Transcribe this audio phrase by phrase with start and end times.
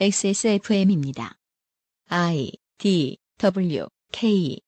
[0.00, 1.34] XSFM입니다.
[2.08, 4.58] I D W K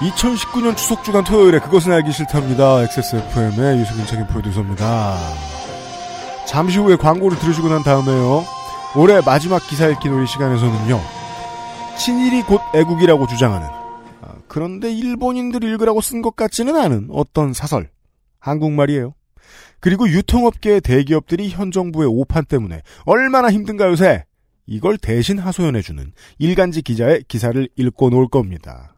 [0.00, 2.82] 2019년 추석 주간 토요일에 그것은 알기 싫답니다.
[2.82, 5.18] XSFM의 유승민 책임 프로듀서입니다.
[6.46, 8.44] 잠시 후에 광고를 들으시고 난 다음에요.
[8.96, 11.00] 올해 마지막 기사 읽기 놀이 시간에서는요.
[11.98, 13.77] 친일이 곧 애국이라고 주장하는 아,
[14.48, 17.90] 그런데 일본인들 읽으라고 쓴 것 같지는 않은 어떤 사설
[18.40, 19.14] 한국말이에요.
[19.80, 24.24] 그리고 유통업계의 대기업들이 현 정부의 오판 때문에 얼마나 힘든가 요새
[24.66, 28.94] 이걸 대신 하소연해주는 일간지 기자의 기사를 읽고 놀 겁니다.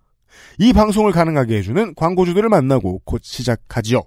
[0.59, 4.03] 이 방송을 가능하게 해주는 광고주들을 만나고 곧 시작하지요.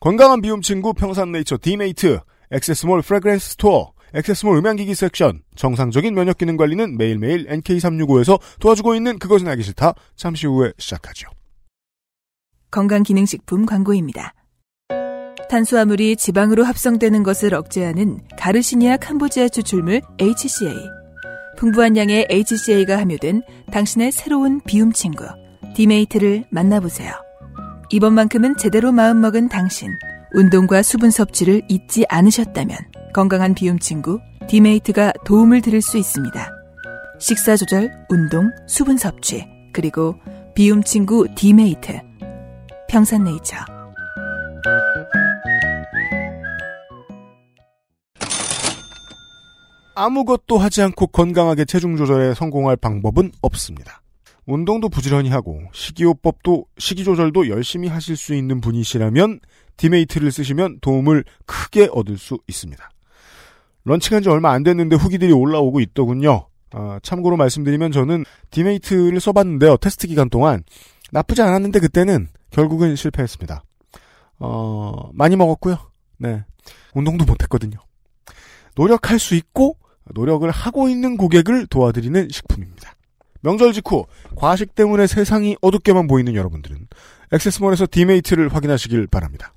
[0.00, 2.20] 건강한 비움 친구 평산네이처 디메이트,
[2.50, 9.48] 액세스몰 fragrance store, 액세스몰 음향기기 섹션, 정상적인 면역 기능 관리는 매일매일 NK365에서 도와주고 있는 그것은
[9.48, 9.94] 알기 싫다.
[10.16, 11.28] 잠시 후에 시작하죠.
[12.70, 14.34] 건강기능식품 광고입니다.
[15.48, 20.76] 탄수화물이 지방으로 합성되는 것을 억제하는 가르시니아 캄보지아 추출물 HCA.
[21.56, 25.24] 풍부한 양의 HCA가 함유된 당신의 새로운 비움 친구
[25.74, 27.12] 디메이트를 만나보세요.
[27.90, 29.90] 이번만큼은 제대로 마음먹은 당신
[30.34, 32.76] 운동과 수분 섭취를 잊지 않으셨다면
[33.18, 36.52] 건강한 비움 친구 디메이트가 도움을 드릴 수 있습니다.
[37.18, 40.14] 식사 조절, 운동, 수분 섭취 그리고
[40.54, 42.00] 비움 친구 디메이트
[42.88, 43.56] 평산네이처
[49.96, 54.00] 아무것도 하지 않고 건강하게 체중 조절에 성공할 방법은 없습니다.
[54.46, 59.40] 운동도 부지런히 하고 식이요법도 식이 조절도 열심히 하실 수 있는 분이시라면
[59.76, 62.88] 디메이트를 쓰시면 도움을 크게 얻을 수 있습니다.
[63.88, 66.46] 런칭한 지 얼마 안 됐는데 후기들이 올라오고 있더군요.
[66.72, 69.78] 아, 참고로 말씀드리면 저는 디메이트를 써봤는데요.
[69.78, 70.62] 테스트 기간 동안
[71.10, 73.64] 나쁘지 않았는데 그때는 결국은 실패했습니다.
[74.40, 75.78] 어, 많이 먹었고요.
[76.18, 76.44] 네.
[76.94, 77.78] 운동도 못했거든요.
[78.76, 79.76] 노력할 수 있고
[80.14, 82.94] 노력을 하고 있는 고객을 도와드리는 식품입니다.
[83.40, 84.04] 명절 직후
[84.36, 86.88] 과식 때문에 세상이 어둡게만 보이는 여러분들은
[87.32, 89.52] 액세스몰에서 디메이트를 확인하시길 바랍니다.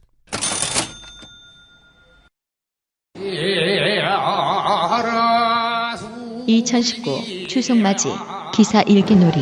[6.62, 8.10] 2019 추석 맞이
[8.54, 9.42] 기사 읽기 놀이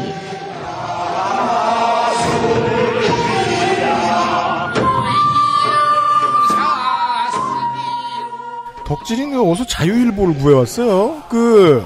[8.86, 11.24] 덕질이는 어디서 자유일보를 구해왔어요?
[11.30, 11.86] 그,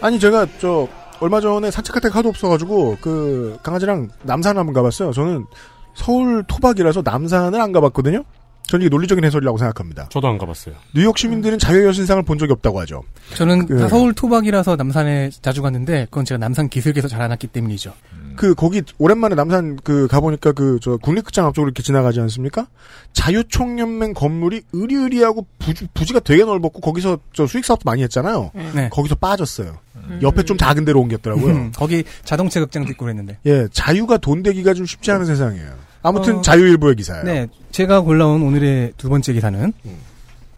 [0.00, 0.86] 아니, 제가, 저,
[1.18, 5.10] 얼마 전에 산책할 데가 하도 없어가지고, 그, 강아지랑 남산 한번 가봤어요.
[5.12, 5.46] 저는
[5.94, 8.22] 서울 토박이라서 남산을 안 가봤거든요?
[8.72, 10.08] 저는 이게 논리적인 해설이라고 생각합니다.
[10.08, 10.74] 저도 안 가봤어요.
[10.94, 13.02] 뉴욕 시민들은 자유여신상을 본 적이 없다고 하죠.
[13.34, 17.92] 저는 그- 다 서울 토박이라서 남산에 자주 갔는데 그건 제가 남산 기슭에서 자라났기 때문이죠.
[18.34, 22.66] 그, 거기, 오랜만에 남산 그, 가보니까 그, 저, 국립극장 앞쪽으로 이렇게 지나가지 않습니까?
[23.12, 28.52] 자유총연맹 건물이 으리으리하고 부지, 부지가 되게 넓었고, 거기서 저 수익 사업도 많이 했잖아요.
[28.74, 28.88] 네.
[28.90, 29.76] 거기서 빠졌어요.
[30.22, 31.54] 옆에 좀 작은 데로 옮겼더라고요.
[31.54, 33.36] 음, 거기 자동차 극장도 있고 그랬는데.
[33.44, 35.91] 예, 자유가 돈 되기가 좀 쉽지 않은 세상이에요.
[36.02, 37.24] 아무튼 어, 자유일보의 기사예요.
[37.24, 39.98] 네, 제가 골라온 오늘의 두 번째 기사는 음.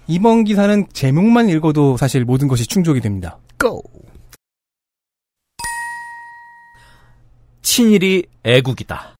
[0.06, 3.38] 이번 기사는 제목만 읽어도 사실 모든 것이 충족이 됩니다.
[3.58, 3.82] 고!
[7.62, 9.16] 친일이 애국이다.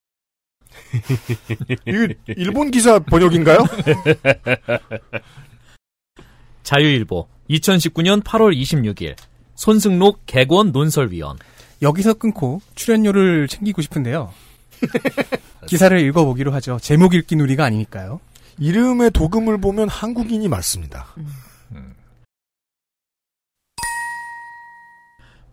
[1.87, 3.59] 이게 일본 기사 번역인가요?
[6.63, 9.17] 자유일보 2019년 8월 26일
[9.55, 11.39] 손승록 개권 논설위원
[11.83, 14.33] 여기서 끊고 출연료를 챙기고 싶은데요.
[15.67, 16.79] 기사를 읽어보기로 하죠.
[16.81, 18.21] 제목 읽기 놀이가 아니니까요.
[18.59, 21.07] 이름의 도금을 보면 한국인이 맞습니다.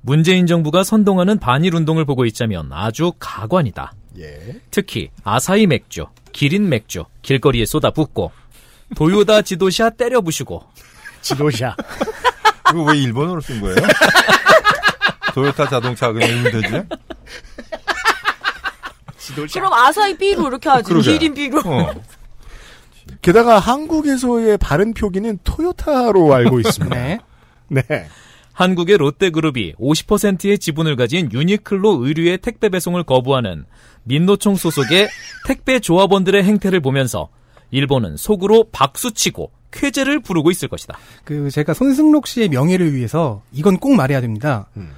[0.01, 3.93] 문재인 정부가 선동하는 반일 운동을 보고 있자면 아주 가관이다.
[4.17, 4.59] 예.
[4.71, 8.31] 특히 아사히 맥주, 기린 맥주 길거리에 쏟아붓고
[8.95, 10.63] 도요다 지도샤 때려 부시고
[11.21, 11.75] 지도샤.
[12.71, 13.75] 이거 왜 일본어로 쓴 거예요?
[15.33, 16.83] 도요타 자동차 그냥 읽으면 되지?
[19.53, 20.83] 그럼 아사히 B로 이렇게 하지.
[20.89, 21.11] 그러게.
[21.13, 21.61] 기린 B로.
[21.65, 21.93] 어.
[23.21, 26.95] 게다가 한국에서의 발음 표기는 토요타로 알고 있습니다.
[26.95, 27.19] 네.
[27.67, 28.07] 네.
[28.53, 33.65] 한국의 롯데그룹이 50%의 지분을 가진 유니클로 의류의 택배 배송을 거부하는
[34.03, 35.09] 민노총 소속의
[35.47, 37.29] 택배 조합원들의 행태를 보면서
[37.71, 40.97] 일본은 속으로 박수치고 쾌재를 부르고 있을 것이다.
[41.23, 44.67] 그 제가 손승록 씨의 명예를 위해서 이건 꼭 말해야 됩니다.
[44.75, 44.91] 음.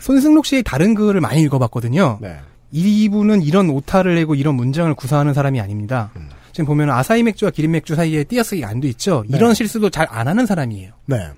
[0.00, 2.18] 손승록 씨의 다른 글을 많이 읽어봤거든요.
[2.20, 2.38] 네.
[2.72, 6.10] 이분은 이런 오타를 내고 이런 문장을 구사하는 사람이 아닙니다.
[6.16, 6.28] 음.
[6.52, 9.24] 지금 보면 아사히 맥주와 기린 맥주 사이에 띄어쓰기 안 돼 있죠.
[9.28, 9.36] 네.
[9.36, 10.92] 이런 실수도 잘 안 하는 사람이에요.
[11.06, 11.28] 네.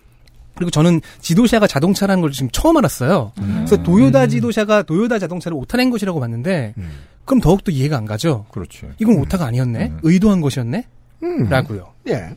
[0.55, 3.33] 그리고 저는 지도샤가 자동차라는 걸 지금 처음 알았어요.
[3.35, 6.91] 그래서 도요다 지도샤가 도요다 자동차를 오타낸 것이라고 봤는데 음.
[7.25, 8.45] 그럼 더욱더 이해가 안 가죠.
[8.53, 8.89] 그렇지.
[8.99, 9.87] 이건 오타가 아니었네.
[9.89, 9.99] 음.
[10.03, 10.87] 의도한 것이었네.
[11.23, 11.49] 음.
[11.49, 11.93] 라고요.
[12.09, 12.37] 예.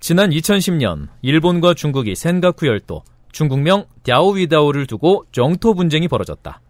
[0.00, 3.02] 지난 2010년 일본과 중국이 센가쿠 열도,
[3.32, 6.60] 중국명 갸오위다오를 두고 정토 분쟁이 벌어졌다.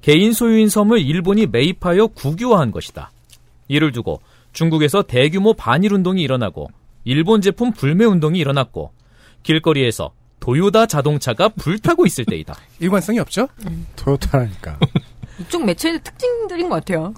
[0.00, 3.10] 개인 소유인 섬을 일본이 매입하여 국유화한 것이다.
[3.68, 4.20] 이를 두고
[4.52, 6.68] 중국에서 대규모 반일 운동이 일어나고
[7.04, 8.92] 일본 제품 불매 운동이 일어났고
[9.42, 12.56] 길거리에서 도요다 자동차가 불타고 있을 때이다.
[12.80, 13.48] 일관성이 없죠?
[13.96, 14.78] 토요타라니까.
[15.38, 17.12] 이쪽 매체의 특징들인 것 같아요.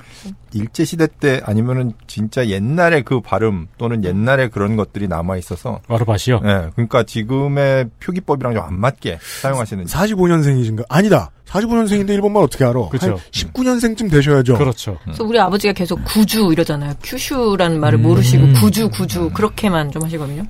[0.53, 6.41] 일제 시대 때 아니면은 진짜 옛날에 그 발음 또는 옛날에 그런 것들이 남아 있어서 와르바시요.
[6.45, 6.71] 예.
[6.75, 10.85] 그러니까 지금의 표기법이랑 좀 안 맞게 사용하시는 45년생이신가?
[10.89, 11.31] 아니다.
[11.47, 12.81] 45년생인데 일본말 어떻게 알아?
[12.81, 14.59] 한 19년생쯤 되셔야죠.
[14.59, 14.99] 그렇죠.
[15.05, 16.95] 그래서 우리 아버지가 계속 구주 이러잖아요.
[17.03, 20.43] 큐슈라는 말을 모르시고 구주 구주 그렇게만 좀 하시거든요.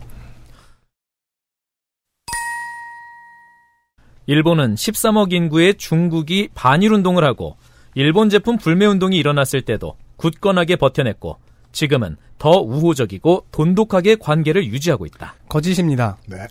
[4.28, 7.56] 일본은 13억 인구의 중국이 반일 운동을 하고
[7.94, 11.38] 일본 제품 불매 운동이 일어났을 때도 굳건하게 버텨냈고
[11.72, 15.34] 지금은 더 우호적이고 돈독하게 관계를 유지하고 있다.
[15.48, 16.18] 거짓입니다.
[16.26, 16.46] 네.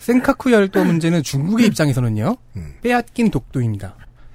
[0.00, 2.36] 센카쿠 열도 문제는 중국의 입장에서는요.
[2.56, 2.74] 음.
[2.82, 3.94] 빼앗긴 독도입니다.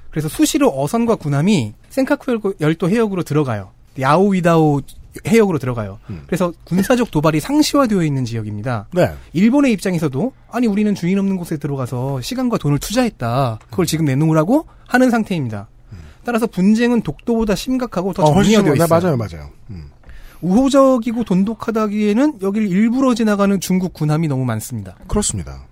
[0.10, 3.72] 그래서 수시로 어선과 군함이 센카쿠 열도 해역으로 들어가요.
[4.00, 4.80] 야오위다오
[5.28, 6.00] 해역으로 들어가요.
[6.10, 6.24] 음.
[6.26, 8.88] 그래서 군사적 도발이 상시화되어 있는 지역입니다.
[8.94, 9.14] 네.
[9.34, 13.60] 일본의 입장에서도 아니 우리는 주인 없는 곳에 들어가서 시간과 돈을 투자했다.
[13.70, 15.68] 그걸 지금 내놓으라고 하는 상태입니다.
[16.26, 18.88] 따라서 분쟁은 독도보다 심각하고 더 어, 정리되어 네, 있어요.
[18.88, 19.50] 맞아요, 맞아요.
[19.70, 19.92] 음.
[20.42, 24.96] 우호적이고 돈독하다기에는 여기를 일부러 지나가는 중국 군함이 너무 많습니다.
[25.08, 25.66] 그렇습니다.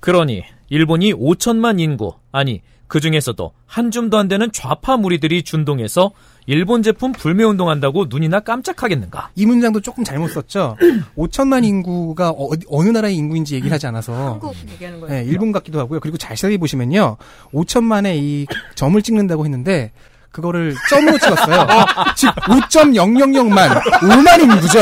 [0.00, 6.10] 그러니 일본이 5천만 인구 아니 그 중에서도 한 줌도 안 되는 좌파 무리들이 준동해서
[6.46, 9.30] 일본 제품 불매 운동한다고 눈이나 깜짝하겠는가?
[9.36, 10.76] 이 문장도 조금 잘못 썼죠.
[11.16, 15.14] 5천만 인구가 어, 어느 나라의 인구인지 얘기를 하지 않아서 한국 얘기하는 거예요.
[15.14, 16.00] 네, 일본 같기도 하고요.
[16.00, 17.16] 그리고 자세히 보시면요.
[17.52, 19.92] 5천만에 이 점을 찍는다고 했는데
[20.32, 21.66] 그거를 점으로 찍었어요.
[22.16, 24.78] 즉 5.000만 5만 인구죠.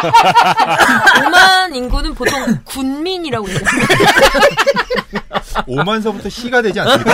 [0.00, 3.60] 5만 인구는 보통 군민이라고 그래요.
[5.66, 7.12] 5만서부터 시가 되지 않습니까?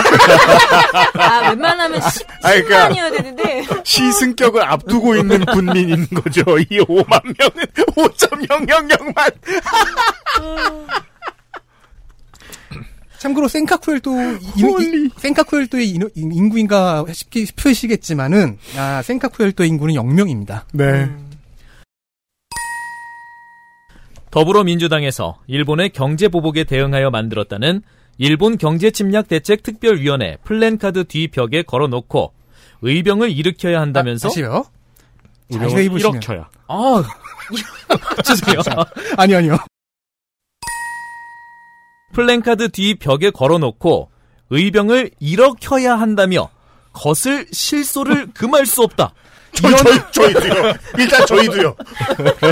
[1.15, 3.65] 아, 웬만하면 10, 아니, 그러니까- 10만이어야 되는데.
[3.83, 6.41] 시승격을 앞두고 있는 군민인 거죠.
[6.59, 9.33] 이 5만 명은 5.000만.
[13.19, 14.11] 참고로 센카쿠엘도.
[15.17, 20.61] 센카쿠엘도의 인- 인구인가 싶기 싶으시겠지만은 아, 센카쿠엘도 인구는 0명입니다.
[20.73, 21.09] 네.
[24.37, 27.81] 더불어민주당에서 일본의 경제 보복에 대응하여 만들었다는
[28.19, 32.33] 일본 경제 침략 대책 특별위원회 플랜카드 뒤 벽에 걸어놓고
[32.83, 34.63] 의병을 일으켜야 한다면서 아,
[35.89, 36.13] 보시면.
[36.13, 36.49] 일으켜야.
[36.67, 37.03] 아
[38.23, 38.61] 죄송해요.
[39.17, 39.57] 아니 아니요.
[42.13, 44.11] 플랜카드 뒤 벽에 걸어놓고
[44.51, 46.49] 의병을 일으켜야 한다며
[46.93, 49.15] 것을 실소를 금할 수 없다.
[49.53, 50.73] 저, 저희, 저희도요.
[50.99, 51.75] 일단 저희도요.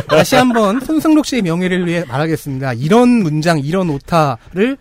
[0.07, 2.73] 다시 한번 손승록 씨의 명예를 위해 말하겠습니다.
[2.73, 4.77] 이런 문장, 이런 오타를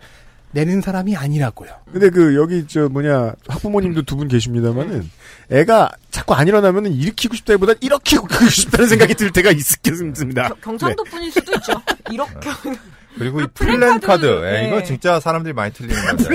[0.51, 1.69] 내는 사람이 아니라고요.
[1.91, 5.09] 근데 그, 여기, 저, 뭐냐, 학부모님도 두 분 계십니다만은,
[5.51, 10.47] 애가 자꾸 안 일어나면은 일으키고 싶다기보다 일으키고 싶다는 생각이 들 때가 있겠습니다.
[10.47, 11.73] 겨- 경상도 분일 수도 있죠.
[12.09, 12.49] 이렇게.
[13.17, 14.25] 그리고 이 플랜 카드는- 플랜카드.
[14.45, 14.67] 예, 네.
[14.67, 16.29] 이거 진짜 사람들이 많이 틀리는 거죠.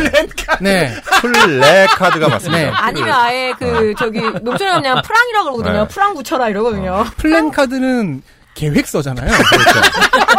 [0.61, 0.95] 네.
[1.21, 2.59] 플래카드가 맞습니다.
[2.59, 2.71] 네.
[2.71, 5.83] 아니면 아예 그, 저기, 농촌에 가면 프랑이라고 그러거든요.
[5.83, 5.89] 네.
[5.89, 7.05] 프랑 붙여라 이러거든요.
[7.17, 8.23] 플랜 카드는
[8.55, 9.31] 계획서잖아요.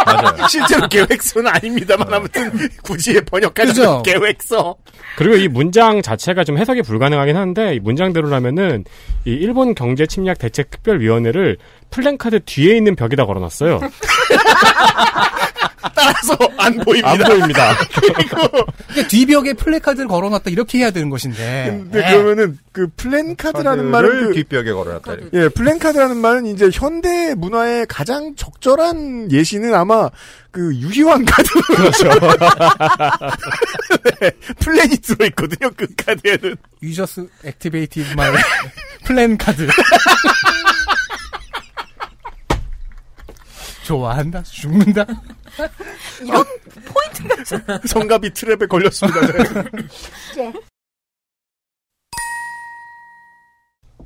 [0.06, 0.48] 맞아요.
[0.48, 2.52] 실제로 계획서는 아닙니다만, 아무튼,
[2.84, 4.04] 굳이 번역하는 그죠?
[4.04, 4.76] 계획서.
[5.18, 8.84] 그리고 이 문장 자체가 좀 해석이 불가능하긴 한데 이 문장대로라면은
[9.26, 11.58] 이 일본 경제 침략 대책 특별위원회를
[11.90, 13.80] 플랜카드 뒤에 있는 벽에다 걸어놨어요.
[15.96, 17.10] 따라서 안 보입니다.
[17.12, 17.76] 안 보입니다.
[18.02, 18.50] 그러니까
[19.10, 21.68] 뒤벽에 플래카드를 걸어놨다 이렇게 해야 되는 것인데.
[21.70, 25.14] 근데 그러면은, 그, 플랜카드라는 말은 그, 뒷벽에 걸어놨다.
[25.14, 25.30] 이렇게.
[25.38, 30.10] 예, 플랜카드라는 말은 이제 현대 문화의 가장 적절한 예시는 아마
[30.52, 31.50] 그 유희왕 카드.
[31.76, 32.10] 그렇죠.
[34.20, 36.56] 네, 플랜이 들어있거든요, 그 카드에는.
[36.84, 38.32] You just activated my
[39.06, 39.68] plan card.
[43.92, 45.06] 좋아한다, 죽는다.
[46.24, 46.46] 이런
[46.86, 49.20] 포인트가 성갑이 트랩에 걸렸습니다.
[49.28, 50.54] 제가.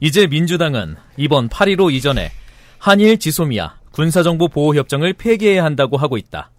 [0.01, 2.32] 이제 민주당은 이번 8.15 이전에
[2.80, 6.50] 한일 지소미아 군사정보 보호협정을 폐기해야 한다고 하고 있다.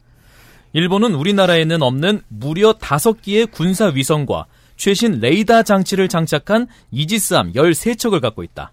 [0.73, 8.73] 일본은 우리나라에는 없는 무려 5기의 군사 위성과 최신 레이더 장치를 장착한 이지스함 13척을 갖고 있다.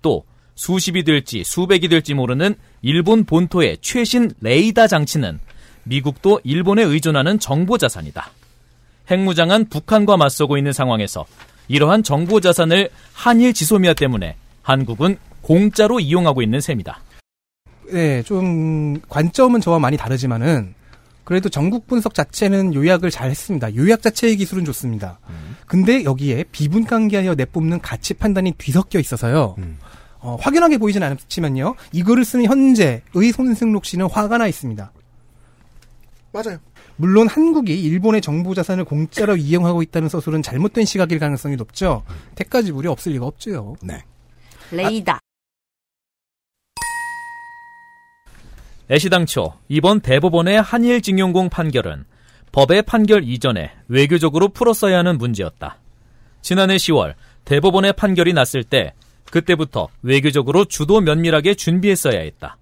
[0.00, 5.40] 또 수십이 될지 수백이 될지 모르는 일본 본토의 최신 레이더 장치는
[5.84, 8.30] 미국도 일본에 의존하는 정보 자산이다.
[9.10, 11.26] 핵무장한 북한과 맞서고 있는 상황에서
[11.68, 17.00] 이러한 정보 자산을 한일 지소미아 때문에 한국은 공짜로 이용하고 있는 셈이다.
[17.92, 20.74] 네, 좀 관점은 저와 많이 다르지만은
[21.24, 23.74] 그래도 전국 분석 자체는 요약을 잘 했습니다.
[23.76, 25.18] 요약 자체의 기술은 좋습니다.
[25.66, 29.54] 근데 여기에 비분관계하여 내뿜는 가치 판단이 뒤섞여 있어서요.
[29.58, 29.78] 음.
[30.22, 31.74] 어, 확연하게 보이진 않지만요.
[31.92, 33.02] 이 글을 쓰는 현재의
[33.34, 34.92] 손승록 씨는 화가 나 있습니다.
[36.32, 36.58] 맞아요.
[36.96, 42.04] 물론 한국이 일본의 정보 자산을 공짜로 이용하고 있다는 서술은 잘못된 시각일 가능성이 높죠.
[42.36, 43.76] 택까지 무리 없을 리가 없죠.
[43.82, 44.02] 네.
[44.70, 45.18] 레이다.
[48.90, 52.04] 애시당초 이번 대법원의 한일징용공 판결은
[52.52, 55.78] 법의 판결 이전에 외교적으로 풀었어야 하는 문제였다.
[56.42, 57.14] 지난해 10월
[57.44, 58.92] 대법원의 판결이 났을 때
[59.30, 62.56] 그때부터 외교적으로 주도 면밀하게 준비했어야 했다.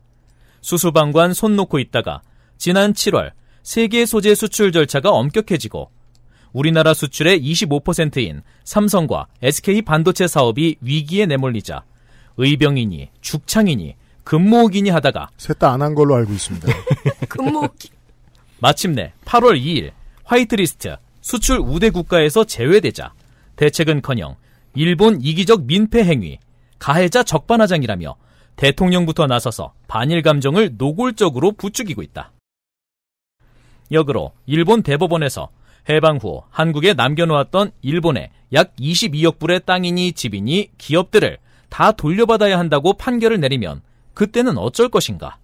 [0.60, 2.22] 수수방관 손 놓고 있다가
[2.58, 5.90] 지난 7월 세계 소재 수출 절차가 엄격해지고
[6.52, 11.82] 우리나라 수출의 25%인 삼성과 SK 반도체 사업이 위기에 내몰리자
[12.36, 16.68] 의병이니 죽창이니 금모으기니 하다가 셋 다 안 한 걸로 알고 있습니다.
[17.28, 17.90] 금모기.
[18.60, 19.92] 마침내 8월 2일
[20.24, 23.12] 화이트리스트 수출 우대 국가에서 제외되자
[23.56, 24.36] 대책은커녕
[24.74, 26.38] 일본 이기적 민폐 행위,
[26.80, 28.16] 가해자 적반하장이라며
[28.56, 32.32] 대통령부터 나서서 반일 감정을 노골적으로 부추기고 있다.
[33.92, 35.50] 역으로 일본 대법원에서
[35.88, 43.40] 해방 후 한국에 남겨놓았던 일본의 약 22억 불의 땅이니 집이니 기업들을 다 돌려받아야 한다고 판결을
[43.40, 43.82] 내리면
[44.14, 45.38] 그때는 어쩔 것인가?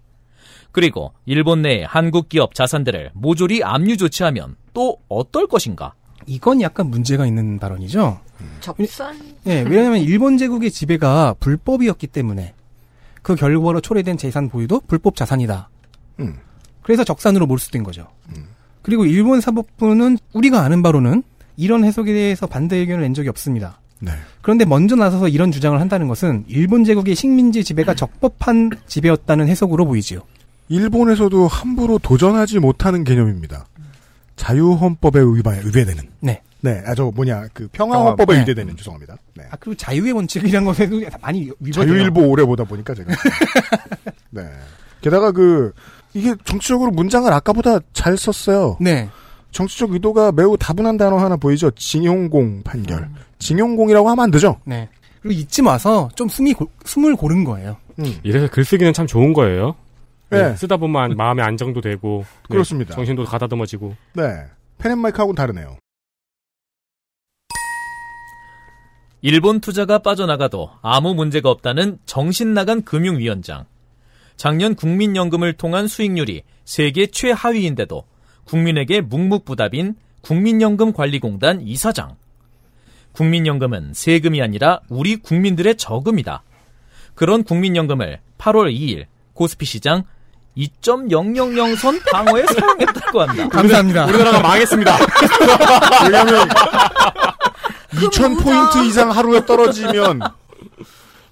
[0.72, 5.94] 그리고 일본 내 한국 기업 자산들을 모조리 압류 조치하면 또 어떨 것인가?
[6.26, 8.20] 이건 약간 문제가 있는 발언이죠.
[8.60, 9.16] 접산.
[9.44, 12.54] 네, 왜냐하면 일본 제국의 지배가 불법이었기 때문에
[13.22, 15.68] 그 결과로 초래된 재산 보유도 불법 자산이다.
[16.20, 16.36] 음.
[16.82, 18.08] 그래서 적산으로 몰수된 거죠.
[18.86, 21.24] 그리고 일본 사법부는 우리가 아는 바로는
[21.56, 23.80] 이런 해석에 대해서 반대 의견을 낸 적이 없습니다.
[23.98, 24.12] 네.
[24.42, 30.20] 그런데 먼저 나서서 이런 주장을 한다는 것은 일본 제국의 식민지 지배가 적법한 지배였다는 해석으로 보이지요.
[30.68, 33.66] 일본에서도 함부로 도전하지 못하는 개념입니다.
[34.36, 36.04] 자유헌법에 위반, 위배되는.
[36.20, 36.42] 네.
[36.66, 38.40] 네, 아, 저 뭐냐, 그 평화헌법에 네.
[38.40, 39.16] 위배되는, 죄송합니다.
[39.36, 39.44] 네.
[39.50, 41.72] 아 그리고 자유의 원칙이란 것에도 많이 위반돼요.
[41.72, 43.12] 자유일보 오래 보다 보니까 제가.
[44.30, 44.42] 네.
[45.00, 45.72] 게다가 그,
[46.12, 48.78] 이게 정치적으로 문장을 아까보다 잘 썼어요.
[48.80, 49.08] 네.
[49.52, 51.70] 정치적 의도가 매우 다분한 단어 하나 보이죠?
[51.70, 53.08] 징용공 판결.
[53.38, 54.60] 징용공이라고 하면 안 되죠?
[54.64, 54.88] 네.
[55.22, 57.76] 그리고 이쯤 와서 좀 숨이 고- 숨을 고른 거예요.
[58.00, 58.18] 음.
[58.22, 59.74] 이래서 글쓰기는 참 좋은 거예요.
[60.30, 60.42] 네.
[60.50, 62.94] 네, 쓰다 보면 마음의 안정도 되고 네, 그렇습니다.
[62.94, 64.24] 정신도 가다듬어지고 네.
[64.78, 65.76] 펜앤마이크하고는 다르네요.
[69.22, 73.64] 일본 투자가 빠져나가도 아무 문제가 없다는 정신 나간 금융위원장.
[74.36, 78.04] 작년 국민연금을 통한 수익률이 세계 최하위인데도
[78.44, 82.16] 국민에게 묵묵부답인 국민연금관리공단 이사장.
[83.12, 86.42] 국민연금은 세금이 아니라 우리 국민들의 저금이다.
[87.14, 90.04] 그런 국민연금을 8월 2일 코스피 시장
[90.56, 93.48] 2.000선 방어에 사용했다고 한다.
[93.48, 94.06] 감사합니다.
[94.06, 94.96] 우리나라가 망했습니다.
[96.04, 96.48] 왜냐면,
[97.90, 100.20] 2,000포인트 이상 하루에 떨어지면,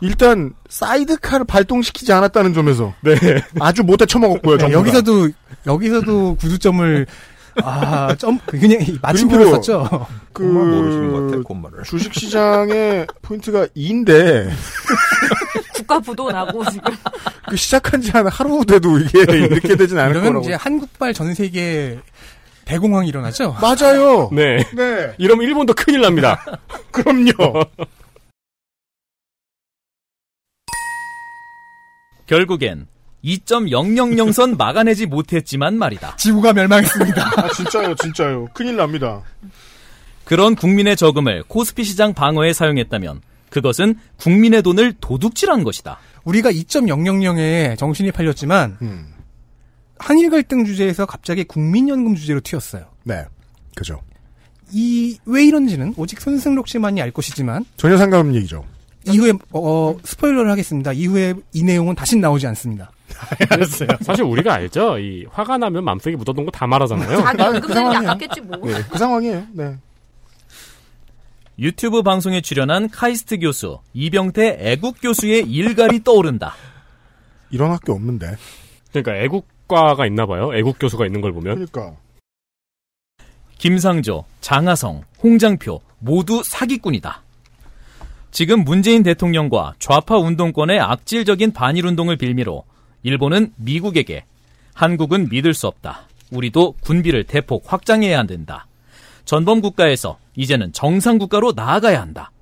[0.01, 2.95] 일단, 사이드카를 발동시키지 않았다는 점에서.
[3.03, 3.15] 네.
[3.61, 4.73] 아주 못해 처먹었고요, 네.
[4.73, 5.31] 여기서도
[5.67, 7.07] 여기서도 구두점을
[7.63, 10.07] 아 점 그냥 이 마침표를 썼죠.
[10.33, 11.85] 그, 모르시는 것 같아, 콧말을.
[11.85, 14.51] 주식시장의 포인트가 2인데,
[15.75, 16.93] 국가 부도 나고 지금.
[17.49, 20.41] 그 시작한 지 한 하루 돼도 이게 이렇게 되진 않을 거라고.
[20.45, 21.99] 이제 한국발 전 세계
[22.65, 23.57] 대공황이 일어나죠.
[23.61, 24.31] 맞아요.
[24.33, 24.59] 네.
[24.75, 25.15] 네.
[25.19, 26.45] 이러면 일본도 큰일 납니다.
[26.91, 27.65] 그럼요.
[32.27, 32.87] 결국엔
[33.25, 36.17] 2.000선 막아내지 못했지만 말이다.
[36.17, 37.23] 지구가 멸망했습니다.
[37.43, 38.49] 아, 진짜요, 진짜요.
[38.55, 39.23] 큰일 납니다.
[40.25, 45.99] 그런 국민의 저금을 코스피 시장 방어에 사용했다면 그것은 국민의 돈을 도둑질한 것이다.
[46.25, 49.14] 우리가 2.000에 정신이 팔렸지만 음.
[50.05, 52.85] 한일 갈등 주제에서 갑자기 국민연금 주제로 튀었어요.
[53.05, 53.25] 네.
[53.75, 54.01] 그죠.
[54.73, 58.65] 이 왜 이런지는 오직 손승록 씨만이 알 것이지만 전혀 상관없는 얘기죠.
[59.07, 60.93] 이후에 어, 스포일러를 하겠습니다.
[60.93, 62.91] 이후에 이 내용은 다시 나오지 않습니다.
[63.49, 63.89] 알았어요.
[64.03, 64.99] 사실 우리가 알죠.
[64.99, 67.23] 이 화가 나면 맘속에 묻어둔 거 다 말하잖아요.
[67.23, 68.11] 자기 그 연금생이 상황이에요.
[68.11, 68.59] 아깝겠지 뭐.
[68.91, 69.47] 그 상황이에요.
[69.53, 69.77] 네.
[71.59, 76.55] 유튜브 방송에 출연한 카이스트 교수, 이병태 애국 교수의 일갈이 떠오른다.
[77.51, 78.37] 이런 학교 없는데.
[78.91, 80.55] 그러니까 애국 과가 있나 봐요.
[80.55, 81.55] 애국 교수가 있는 걸 보면.
[81.55, 81.97] 그러니까.
[83.59, 87.23] 김상조, 장하성, 홍장표 모두 사기꾼이다.
[88.31, 92.65] 지금 문재인 대통령과 좌파 운동권의 악질적인 반일 운동을 빌미로
[93.05, 94.25] 일본은 미국에게
[94.75, 96.09] 한국은 믿을 수 없다.
[96.31, 98.67] 우리도 군비를 대폭 확장해야 한다.
[99.25, 102.33] 전범 국가에서 이제는 정상 국가로 나아가야 한다.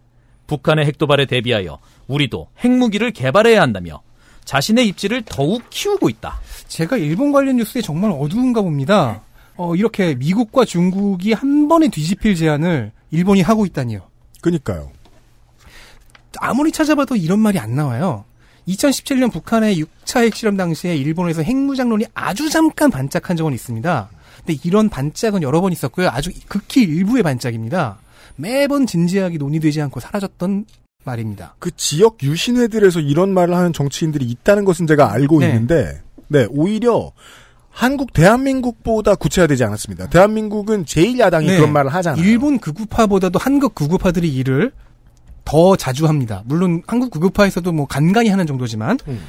[0.46, 4.02] 북한의 핵도발에 대비하여 우리도 핵무기를 개발해야 한다며
[4.44, 6.40] 자신의 입지를 더욱 키우고 있다.
[6.68, 9.22] 제가 일본 관련 뉴스에 정말 어두운가 봅니다.
[9.56, 14.00] 어, 이렇게 미국과 중국이 한 번에 뒤집힐 제안을 일본이 하고 있다니요.
[14.40, 14.90] 그니까요.
[16.38, 18.24] 아무리 찾아봐도 이런 말이 안 나와요.
[18.68, 24.10] 2017년 북한의 6차 핵실험 당시에 일본에서 핵무장론이 아주 잠깐 반짝한 적은 있습니다.
[24.38, 26.08] 근데 이런 반짝은 여러 번 있었고요.
[26.08, 27.98] 아주 극히 일부의 반짝입니다.
[28.36, 30.64] 매번 진지하게 논의되지 않고 사라졌던
[31.04, 31.54] 말입니다.
[31.58, 35.48] 그 지역 유신회들에서 이런 말을 하는 정치인들이 있다는 것은 제가 알고 네.
[35.48, 37.12] 있는데, 네, 오히려
[37.70, 40.08] 한국 대한민국보다 구체화되지 않았습니다.
[40.08, 41.56] 대한민국은 제1야당이 네.
[41.56, 42.22] 그런 말을 하잖아요.
[42.22, 44.72] 일본 극우파보다도 한국 극우파들이 이를
[45.44, 46.42] 더 자주 합니다.
[46.46, 49.20] 물론 한국 극우파에서도 뭐 간간히 하는 정도지만 음.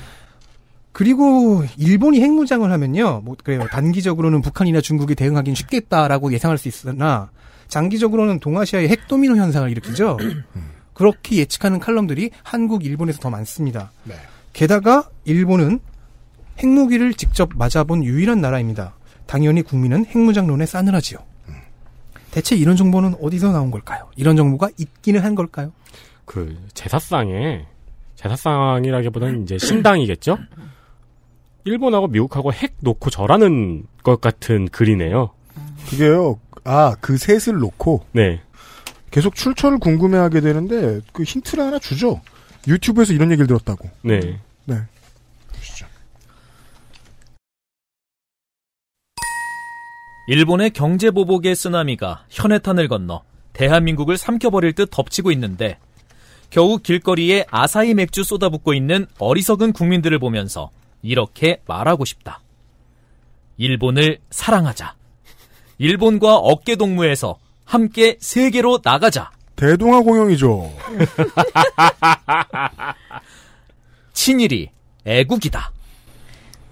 [0.92, 3.66] 그리고 일본이 핵무장을 하면요, 뭐 그래요.
[3.72, 7.32] 단기적으로는 북한이나 중국이 대응하기는 쉽겠다라고 예상할 수 있으나
[7.68, 10.18] 장기적으로는 동아시아의 핵도미노 현상을 일으키죠.
[10.94, 13.92] 그렇게 예측하는 칼럼들이 한국, 일본에서 더 많습니다.
[14.04, 14.16] 네.
[14.54, 15.80] 게다가 일본은
[16.60, 18.96] 핵무기를 직접 맞아본 유일한 나라입니다.
[19.26, 21.20] 당연히 국민은 핵무장론에 싸늘하지요.
[22.32, 24.10] 대체 이런 정보는 어디서 나온 걸까요?
[24.16, 25.72] 이런 정보가 있기는 한 걸까요?
[26.26, 27.66] 그 제사상에
[28.16, 30.38] 제사상이라기보다는 이제 신당이겠죠.
[31.66, 35.30] 일본하고 미국하고 핵 놓고 절하는 것 같은 글이네요.
[35.90, 38.42] 그게요, 아, 그 셋을 놓고 네.
[39.14, 42.20] 계속 출처를 궁금해하게 되는데, 그 힌트를 하나 주죠.
[42.68, 43.88] 유튜브에서 이런 얘기를 들었다고.
[44.02, 44.40] 네.
[44.66, 44.76] 네.
[50.28, 55.78] 일본의 경제 보복의 쓰나미가 현해탄을 건너 대한민국을 삼켜버릴 듯 덮치고 있는데
[56.50, 62.40] 겨우 길거리에 아사히 맥주 쏟아붓고 있는 어리석은 국민들을 보면서 이렇게 말하고 싶다.
[63.58, 64.96] 일본을 사랑하자.
[65.78, 67.38] 일본과 어깨 동무해서
[67.78, 69.32] 함께 세계로 나가자.
[69.56, 70.72] 대동아 공영이죠.
[74.14, 74.70] 친일이
[75.06, 75.72] 애국이다.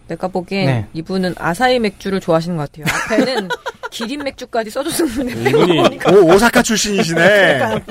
[0.07, 0.87] 내가 보기엔 네.
[0.93, 2.85] 이분은 아사히 맥주를 좋아하시는 것 같아요.
[3.15, 3.49] 앞에는
[3.89, 5.79] 기린 맥주까지 써줬었는데 이분이
[6.13, 7.81] 오, 오사카 출신이시네.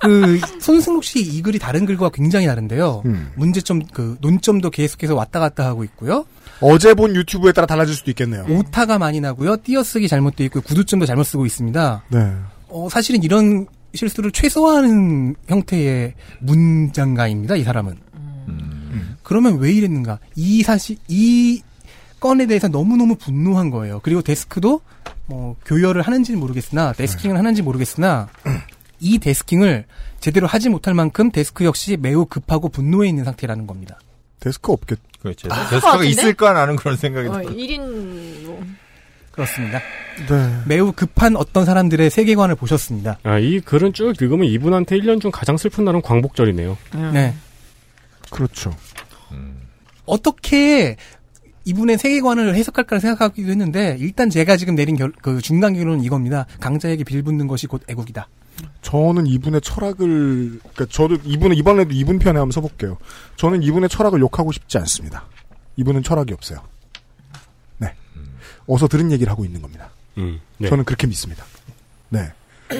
[0.00, 3.02] 그 손승록 씨 이 글이 다른 글과 굉장히 다른데요.
[3.06, 3.30] 음.
[3.36, 6.26] 문제점 그 논점도 계속해서 왔다 갔다 하고 있고요.
[6.60, 8.46] 어제 본 유튜브에 따라 달라질 수도 있겠네요.
[8.48, 9.58] 오타가 많이 나고요.
[9.58, 12.04] 띄어쓰기 잘못되어 있고 구두점도 잘못 쓰고 있습니다.
[12.08, 12.34] 네.
[12.68, 17.56] 어, 사실은 이런 실수를 최소화하는 형태의 문장가입니다.
[17.56, 17.96] 이 사람은.
[19.22, 20.18] 그러면 왜 이랬는가?
[20.36, 21.62] 이 사실 이
[22.18, 24.00] 건에 대해서 너무너무 분노한 거예요.
[24.02, 24.80] 그리고 데스크도
[25.26, 28.28] 뭐 교열을 하는지는 모르겠으나 데스킹을 하는지 모르겠으나
[29.00, 29.84] 이 데스킹을
[30.20, 33.98] 제대로 하지 못할 만큼 데스크 역시 매우 급하고 분노해 있는 상태라는 겁니다.
[34.40, 34.98] 데스크 없겠.
[35.20, 35.48] 그렇죠.
[35.48, 36.08] 것 데스크가 같은데?
[36.08, 37.56] 있을까 나는 그런 생각이 어, 들어요.
[37.56, 38.58] 1인으로.
[39.32, 39.80] 그렇습니다.
[40.28, 40.62] 네.
[40.66, 43.18] 매우 급한 어떤 사람들의 세계관을 보셨습니다.
[43.22, 46.76] 아, 이 글은 쭉 읽으면 이분한테 1년 중 가장 슬픈 날은 광복절이네요.
[47.12, 47.34] 네.
[48.30, 48.74] 그렇죠.
[50.06, 50.96] 어떻게
[51.64, 56.46] 이분의 세계관을 해석할까 생각하기도 했는데 일단 제가 지금 내린 결, 그 중간 결론은 이겁니다.
[56.60, 58.26] 강자에게 빌붙는 것이 곧 애국이다.
[58.82, 62.98] 저는 이분의 철학을, 그러니까 저도 이분은 이번에도 이분 편에 한번 써볼게요.
[63.36, 65.24] 저는 이분의 철학을 욕하고 싶지 않습니다.
[65.76, 66.60] 이분은 철학이 없어요.
[67.78, 67.94] 네.
[68.66, 69.90] 어서 들은 얘기를 하고 있는 겁니다.
[70.16, 70.40] 음.
[70.58, 70.68] 네.
[70.68, 71.44] 저는 그렇게 믿습니다.
[72.08, 72.32] 네.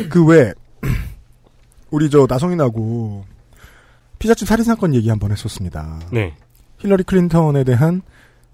[0.08, 0.52] 그 외,
[1.90, 3.24] 우리 저 나성인하고
[4.18, 6.00] 피자집 살인 사건 얘기 한번 했었습니다.
[6.10, 6.34] 네.
[6.78, 8.02] 힐러리 클린턴에 대한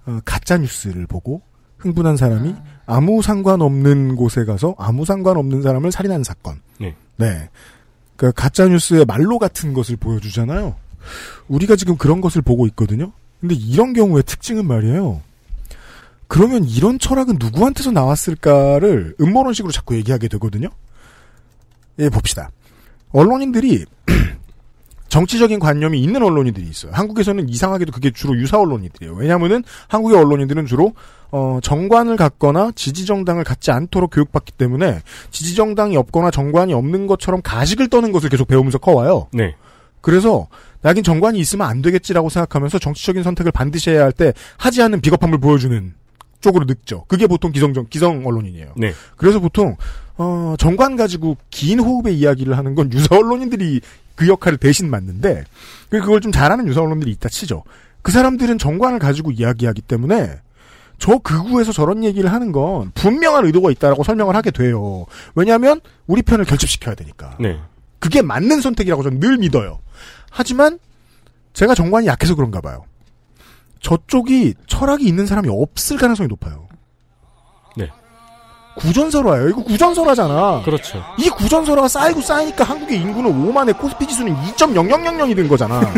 [0.06, 1.42] 어, 가짜 뉴스를 보고
[1.78, 6.60] 흥분한 사람이 아 무 상관없는 곳에 가서 아무 상관없는 사람을 살인한 사건.
[6.78, 6.94] 네.
[7.16, 7.48] 네.
[8.16, 10.76] 그 가짜 뉴스의 말로 같은 것을 보여주잖아요.
[11.48, 13.12] 우리가 지금 그런 것을 보고 있거든요.
[13.40, 15.20] 근데 이런 경우의 특징은 말이에요.
[16.28, 20.68] 그러면 이런 철학은 누구한테서 나왔을까를 음모론식으로 자꾸 얘기하게 되거든요.
[21.98, 22.50] 예, 봅시다.
[23.12, 23.84] 언론인들이
[25.14, 26.90] 정치적인 관념이 있는 언론인들이 있어요.
[26.92, 29.14] 한국에서는 이상하게도 그게 주로 유사 언론인들이에요.
[29.14, 30.92] 왜냐하면은 한국의 언론인들은 주로
[31.30, 37.42] 어, 정관을 갖거나 지지 정당을 갖지 않도록 교육받기 때문에 지지 정당이 없거나 정관이 없는 것처럼
[37.44, 39.28] 가식을 떠는 것을 계속 배우면서 커와요.
[39.32, 39.54] 네.
[40.00, 40.48] 그래서
[40.82, 45.38] 나긴 정관이 있으면 안 되겠지라고 생각하면서 정치적인 선택을 반드시 해야 할 때 하지 않는 비겁함을
[45.38, 45.94] 보여주는
[46.40, 47.04] 쪽으로 늙죠.
[47.06, 48.72] 그게 보통 기성정 기성 언론인이에요.
[48.76, 48.92] 네.
[49.16, 49.76] 그래서 보통
[50.16, 53.80] 어, 정관 가지고 긴 호흡의 이야기를 하는 건 유사 언론인들이
[54.14, 55.44] 그 역할을 대신 맡는데
[55.90, 57.64] 그- 그걸 좀 잘하는 유사 언론들이 있다 치죠.
[58.02, 60.40] 그 사람들은 정관을 가지고 이야기하기 때문에
[60.98, 65.06] 저 극우에서 저런 얘기를 하는 건 분명한 의도가 있다라고 설명을 하게 돼요.
[65.34, 67.36] 왜냐하면 우리 편을 결집시켜야 되니까.
[67.40, 67.58] 네.
[67.98, 69.80] 그게 맞는 선택이라고 저는 늘 믿어요.
[70.30, 70.78] 하지만
[71.52, 72.84] 제가 정관이 약해서 그런가 봐요.
[73.80, 76.63] 저쪽이 철학이 있는 사람이 없을 가능성이 높아요.
[78.76, 78.80] 네.
[78.88, 79.48] 구전설화예요.
[79.48, 80.62] 이거 구전설화잖아.
[80.64, 81.02] 그렇죠.
[81.18, 85.80] 이 구전설화가 쌓이고 쌓이니까 한국의 인구는 5만에 코스피 지수는 2.0000이 된 거잖아.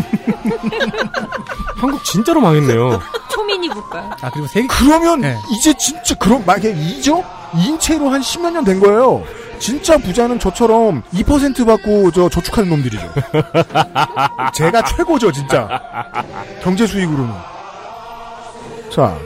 [1.76, 3.00] 한국 진짜로 망했네요.
[3.30, 4.16] 초미니 국가.
[4.20, 5.38] 아 그리고 세계 그러면 네.
[5.50, 7.24] 이제 진짜 그런 만약에 2죠?
[7.54, 9.22] 인체로 한 10몇 년 된 거예요.
[9.58, 13.10] 진짜 부자는 저처럼 2% 받고 저 저축하는 놈들이죠.
[14.52, 15.66] 제가 최고죠, 진짜.
[16.62, 17.32] 경제 수익으로는.
[18.94, 19.16] 자,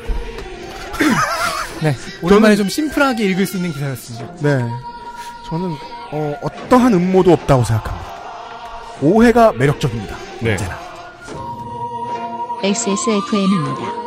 [1.82, 4.34] 네 오랜만에 좀 심플하게 읽을 수 있는 기사였습니다.
[4.40, 4.58] 네.
[5.48, 5.74] 저는
[6.12, 8.10] 어, 어떠한 음모도 없다고 생각합니다.
[9.02, 10.16] 오해가 매력적입니다.
[10.40, 10.52] 네.
[10.52, 10.78] 언제나.
[12.62, 14.00] XSFM입니다.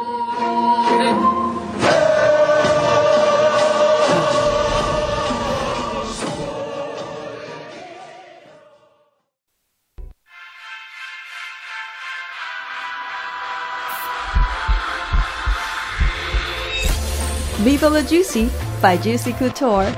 [17.74, 18.52] Viva La Juicy
[18.84, 19.92] by Juicy Couture.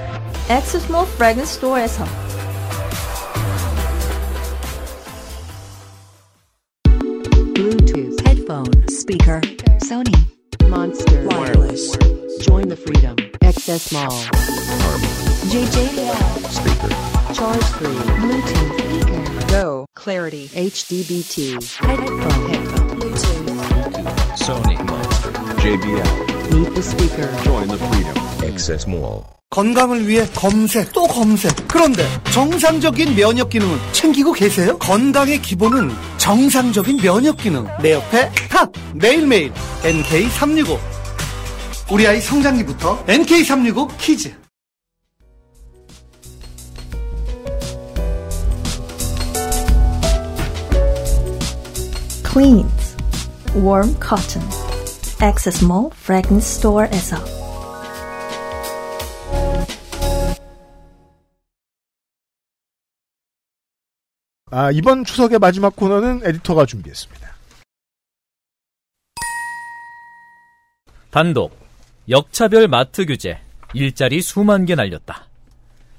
[0.47, 2.07] X Small Fragrance Store에서
[7.53, 9.41] Bluetooth, headphone, speaker,
[9.83, 10.15] Sony,
[10.69, 11.97] Monster, wireless.
[12.39, 13.17] Join the freedom.
[13.41, 14.23] XS Mall.
[15.51, 16.15] JJL,
[16.47, 25.24] speaker, charge free, Bluetooth, speaker, Go, Clarity, HDBT, headphone, headphone, Bluetooth, Sony Monster.
[25.65, 26.25] JBL.
[26.54, 27.28] meet the speaker.
[27.43, 28.15] Join the freedom.
[28.43, 29.23] Access Mall.
[29.49, 31.67] 건강을 위해 검색 또 검색.
[31.67, 34.78] 그런데 정상적인 면역 기능은 챙기고 계세요?
[34.78, 37.65] 건강의 기본은 정상적인 면역 기능.
[37.82, 39.51] 내 옆에 탑 매일매일
[39.82, 40.78] NK365.
[41.91, 44.36] 우리 아이 성장기부터 NK365 키즈.
[52.23, 52.95] Cleans
[53.56, 54.64] Warm Cotton.
[55.21, 57.17] Small Fragrance Store에서
[64.51, 67.36] 아, 이번 추석의 마지막 코너는 에디터가 준비했습니다.
[71.10, 71.58] 단독
[72.08, 73.39] 역차별 마트 규제
[73.73, 75.28] 일자리 수만 개 날렸다.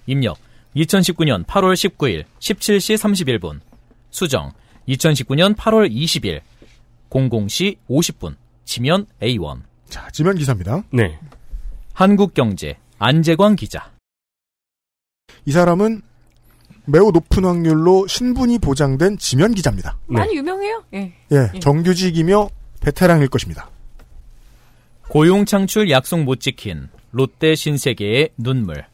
[0.07, 0.39] 입력
[0.77, 2.97] 2019년 8월 19일 17시
[3.41, 3.61] 31분
[4.11, 4.53] 수정
[4.89, 6.41] 2019년 8월 20일
[7.11, 10.83] 00시 50분 지면 A1 자, 지면 기사입니다.
[10.93, 11.19] 네.
[11.95, 13.93] 한국경제 안재광 기자
[15.47, 16.03] 이 사람은
[16.85, 19.99] 매우 높은 확률로 신분이 보장된 지면 기자입니다.
[20.07, 20.85] 많이 유명해요.
[20.95, 21.15] 예.
[21.33, 22.49] 예, 정규직이며
[22.81, 23.71] 베테랑일 것입니다.
[25.09, 28.85] 고용 창출 약속 못 지킨 롯데 신세계의 눈물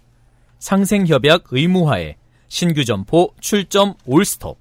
[0.58, 2.16] 상생협약 의무화에
[2.48, 4.58] 신규 점포 출점 올스톱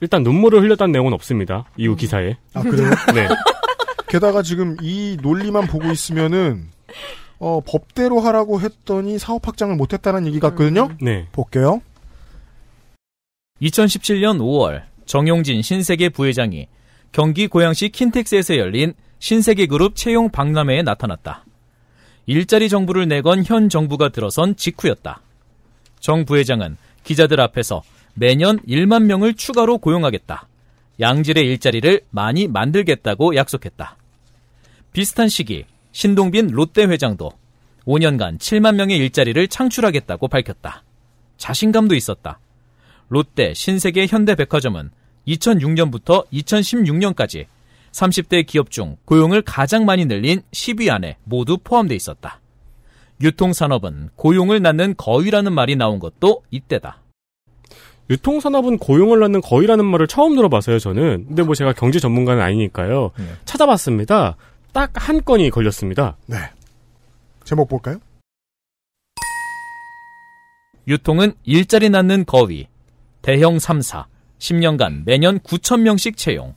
[0.00, 1.64] 일단 눈물을 흘렸다는 내용은 없습니다.
[1.76, 2.36] 이후 기사에.
[2.54, 2.90] 아, 그래요?
[3.14, 3.28] 네.
[4.08, 6.68] 게다가 지금 이 논리만 보고 있으면은
[7.38, 10.90] 어, 법대로 하라고 했더니 사업 확장을 못했다는 얘기 같거든요.
[11.00, 11.26] 네.
[11.32, 11.80] 볼게요.
[13.60, 16.68] 2017년 5월 정용진 신세계 부회장이
[17.12, 21.44] 경기 고양시 킨텍스에서 열린 신세계그룹 채용 박람회에 나타났다.
[22.26, 25.20] 일자리 정부를 내건 현 정부가 들어선 직후였다.
[26.00, 27.82] 정 부회장은 기자들 앞에서
[28.14, 30.48] 매년 1만 명을 추가로 고용하겠다.
[31.00, 33.96] 양질의 일자리를 많이 만들겠다고 약속했다.
[34.92, 37.32] 비슷한 시기 신동빈 롯데 회장도
[37.86, 40.84] 5년간 7만 명의 일자리를 창출하겠다고 밝혔다.
[41.36, 42.38] 자신감도 있었다.
[43.08, 44.90] 롯데, 신세계, 현대백화점은
[45.28, 47.46] 2006년부터 2016년까지
[47.92, 52.40] 30대 기업 중 고용을 가장 많이 늘린 10위 안에 모두 포함돼 있었다.
[53.20, 57.03] 유통산업은 고용을 낳는 거위라는 말이 나온 것도 이때다.
[58.10, 61.26] 유통산업은 고용을 낳는 거의라는 말을 처음 들어봐서요, 저는.
[61.28, 63.12] 근데 뭐 제가 경제 전문가는 아니니까요.
[63.44, 64.36] 찾아봤습니다.
[64.72, 66.16] 딱 한 건이 걸렸습니다.
[66.26, 66.36] 네.
[67.44, 67.98] 제목 볼까요?
[70.86, 72.66] 유통은 일자리 낳는 거위.
[73.22, 74.04] 대형 3사.
[74.38, 76.54] 10년간 매년 9천명씩 채용.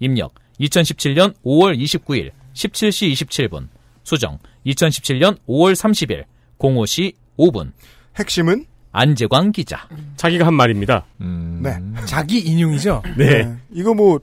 [0.00, 3.68] 입력 2017년 5월 29일 17시 27분.
[4.02, 6.24] 수정 2017년 5월 30일
[6.58, 7.72] 05시 5분.
[8.18, 9.88] 핵심은 안재광 기자.
[10.16, 11.04] 자기가 한 말입니다.
[11.18, 11.76] 네.
[12.04, 13.02] 자기 인용이죠.
[13.16, 13.56] 네.
[13.72, 14.20] 이거 뭐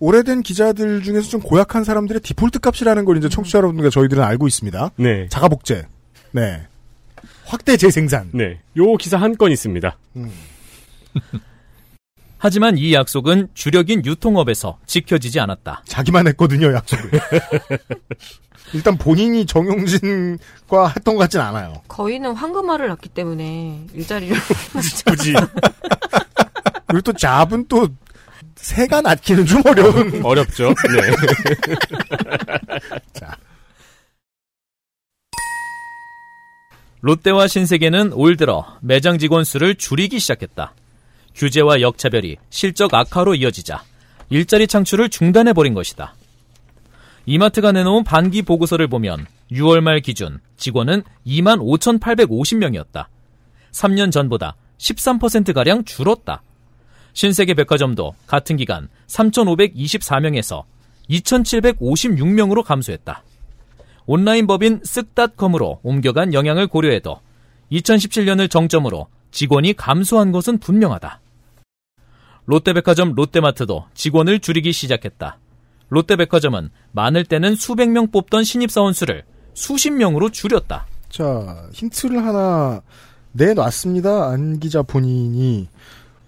[0.00, 4.90] 오래된 기자들 중에서 좀 고약한 사람들의 디폴트 값이라는 걸 이제 청취자 여러분과 저희들은 알고 있습니다.
[4.96, 5.28] 네.
[5.28, 5.86] 자가복제.
[6.32, 6.66] 네.
[7.44, 8.30] 확대 재생산.
[8.32, 8.60] 네.
[8.76, 9.96] 요 기사 한 건 있습니다.
[12.42, 15.82] 하지만 이 약속은 주력인 유통업에서 지켜지지 않았다.
[15.86, 17.10] 자기만 했거든요, 약속을.
[18.72, 21.82] 일단 본인이 정용진과 했던 것 같진 않아요.
[21.88, 24.36] 거의는 황금알을 낳기 때문에 일자리를
[25.06, 25.34] 굳이.
[26.86, 27.88] 그리고 또 잡은 또
[28.56, 30.20] 새가 낳기는 좀 어려운.
[30.24, 30.68] 어렵죠.
[30.68, 31.10] 네.
[33.12, 33.36] 자.
[37.02, 40.74] 롯데와 신세계는 올 들어 매장 직원 수를 줄이기 시작했다.
[41.34, 43.82] 규제와 역차별이 실적 악화로 이어지자
[44.28, 46.14] 일자리 창출을 중단해 버린 것이다.
[47.26, 53.06] 이마트가 내놓은 반기 보고서를 보면 6월 말 기준 직원은 2만 5,850명이었다.
[53.72, 56.42] 3년 전보다 13%가량 줄었다.
[57.12, 60.64] 신세계 백화점도 같은 기간 3,524명에서
[61.08, 63.22] 2,756명으로 감소했다.
[64.06, 67.20] 온라인 법인 쓱닷컴으로 옮겨간 영향을 고려해도
[67.72, 71.20] 2017년을 정점으로 직원이 감소한 것은 분명하다.
[72.46, 75.38] 롯데백화점 롯데마트도 직원을 줄이기 시작했다.
[75.90, 79.24] 롯데백화점은 많을 때는 수백 명 뽑던 신입사원 수를
[79.54, 80.86] 수십 명으로 줄였다.
[81.10, 82.80] 자, 힌트를 하나
[83.32, 84.28] 내놨습니다.
[84.28, 85.68] 안 기자 본인이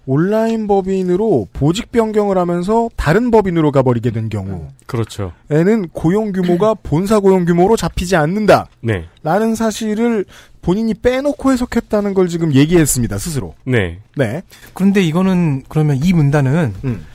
[0.05, 5.33] 온라인 법인으로 보직 변경을 하면서 다른 법인으로 가버리게 된 경우 그렇죠.
[5.49, 8.67] 에는 고용 규모가 본사 고용 규모로 잡히지 않는다.
[8.81, 9.07] 네.
[9.23, 10.25] 라는 사실을
[10.61, 13.19] 본인이 빼놓고 해석했다는 걸 지금 얘기했습니다.
[13.19, 13.55] 스스로.
[13.65, 14.01] 네.
[14.17, 14.43] 네.
[14.75, 17.07] 그런데 이거는 그러면 이 문단은 음.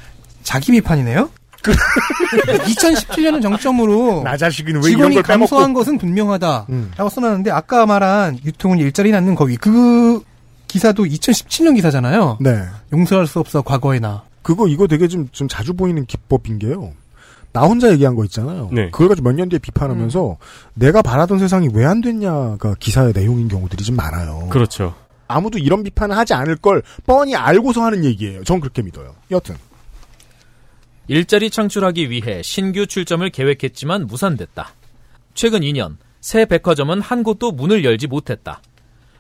[0.44, 1.30] 자기 비판이네요?
[2.66, 6.92] 2017년을 정점으로 나 자식은 왜 이런 직원이 걸 빼먹고 감소한 것은 분명하다라고 음.
[6.96, 10.22] 써놨는데 아까 말한 유통은 일자리 낳는 거위 그
[10.68, 12.38] 기사도 2017년 기사잖아요.
[12.42, 12.64] 네.
[12.92, 14.24] 용서할 수 없어 과거의 나.
[14.42, 16.92] 그거 이거 되게 좀, 좀 자주 보이는 기법인 게요.
[17.54, 18.70] 나 혼자 얘기한 거 있잖아요.
[18.72, 18.90] 네.
[18.92, 20.38] 그걸 가지고 몇 년 뒤에 비판하면서
[20.76, 24.48] 내가 바라던 세상이 왜 안 됐냐가 기사의 내용인 경우들이 좀 많아요.
[24.50, 24.94] 그렇죠.
[25.30, 28.44] 아무도 이런 비판을 하지 않을 걸 뻔히 알고서 하는 얘기예요.
[28.44, 29.16] 전 그렇게 믿어요.
[29.32, 29.56] 여튼.
[31.10, 34.74] 일자리 창출하기 위해 신규 출점을 계획했지만 무산됐다.
[35.34, 38.62] 최근 2년 새 백화점은 한 곳도 문을 열지 못했다.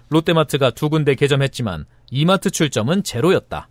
[0.10, 3.69] 롯데마트가 두 군데 개점했지만 이마트 출점은 제로였다.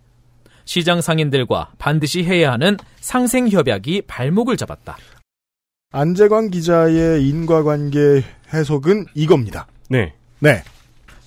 [0.65, 4.97] 시장 상인들과 반드시 해야 하는 상생 협약이 발목을 잡았다.
[5.91, 9.67] 안재광 기자의 인과관계 해석은 이겁니다.
[9.89, 10.13] 네.
[10.39, 10.63] 네.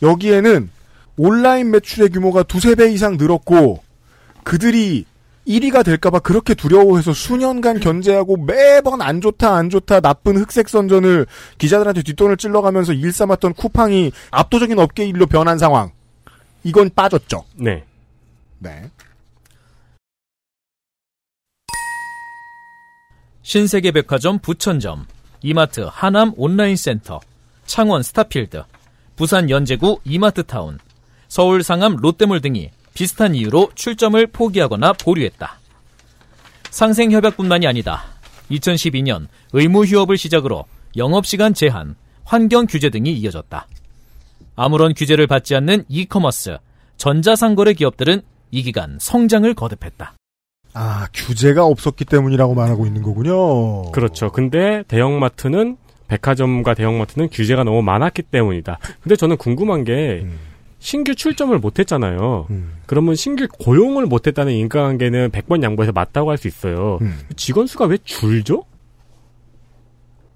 [0.03, 0.69] 여기에는
[1.17, 3.83] 온라인 매출의 규모가 두세 배 이상 늘었고
[4.43, 5.05] 그들이
[5.51, 11.27] 1위가 될까봐 그렇게 두려워해서 수년간 견제하고 매번 안 좋다 안 좋다 나쁜 흑색 선전을
[11.59, 15.91] 기자들한테 뒷돈을 찔러가면서 일삼았던 쿠팡이 압도적인 업계 일로 변한 상황.
[16.63, 17.45] 이건 빠졌죠.
[17.57, 17.85] 네.
[18.59, 18.91] 네.
[23.43, 25.07] 신세계백화점 부천점,
[25.43, 27.21] 이마트 하남 온라인센터,
[27.65, 28.63] 창원 스타필드,
[29.17, 30.79] 부산 연제구 이마트타운,
[31.27, 35.59] 서울 상암 롯데몰 등이 비슷한 이유로 출점을 포기하거나 보류했다.
[36.71, 38.05] 상생협약뿐만이 아니다.
[38.51, 40.65] 2012년 의무휴업을 시작으로
[40.97, 43.67] 영업시간 제한, 환경 규제 등이 이어졌다.
[44.57, 46.59] 아무런 규제를 받지 않는 이커머스,
[46.97, 50.15] 전자상거래 기업들은 이 기간 성장을 거듭했다.
[50.75, 53.91] 아, 규제가 없었기 때문이라고 말하고 있는 거군요.
[53.93, 54.31] 그렇죠.
[54.31, 55.77] 근데 대형마트는
[56.09, 58.79] 백화점과 대형마트는 규제가 너무 많았기 때문이다.
[59.01, 60.39] 근데 저는 궁금한 게 음.
[60.81, 62.49] 신규 출점을 못했잖아요.
[62.87, 66.99] 그러면 신규 고용을 못했다는 인과관계는 100번 양보해서 맞다고 할 수 있어요.
[67.03, 67.19] 음.
[67.37, 68.65] 직원 수가 왜 줄죠?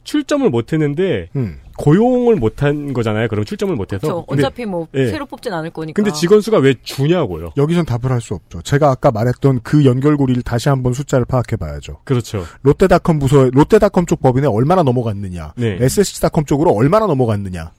[0.04, 1.60] 출점을 못했는데 음.
[1.78, 3.26] 고용을 못한 거잖아요.
[3.28, 4.00] 그럼 출점을 못해서.
[4.02, 4.26] 그렇죠.
[4.26, 5.06] 근데- 어차피 뭐 예.
[5.08, 5.94] 새로 뽑진 않을 거니까.
[5.96, 7.52] 근데 직원 수가 왜 주냐고요.
[7.56, 8.60] 여기선 답을 할 수 없죠.
[8.60, 12.00] 제가 아까 말했던 그 연결고리를 다시 한번 숫자를 파악해 봐야죠.
[12.04, 12.44] 그렇죠.
[12.62, 15.78] 롯데닷컴 부서 롯데닷컴 쪽 법인에 얼마나 넘어갔느냐, 네.
[15.80, 17.72] SS닷컴 쪽으로 얼마나 넘어갔느냐.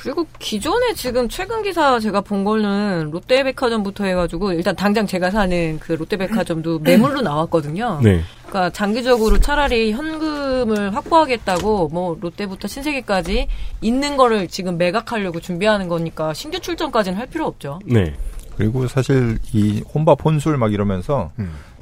[0.00, 5.92] 그리고 기존에 지금 최근 기사 제가 본 거는 롯데백화점부터 해가지고 일단 당장 제가 사는 그
[5.92, 8.00] 롯데백화점도 매물로 나왔거든요.
[8.02, 8.22] 네.
[8.48, 13.46] 그러니까 장기적으로 차라리 현금을 확보하겠다고 뭐 롯데부터 신세계까지
[13.82, 17.78] 있는 거를 지금 매각하려고 준비하는 거니까 신규 출전까지는 할 필요 없죠.
[17.84, 18.14] 네.
[18.56, 21.30] 그리고 사실 이 혼밥 혼술 막 이러면서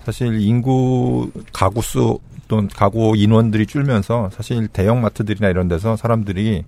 [0.05, 6.65] 사실 인구 가구 수 또는 가구 인원들이 줄면서 사실 대형 마트들이나 이런 데서 사람들이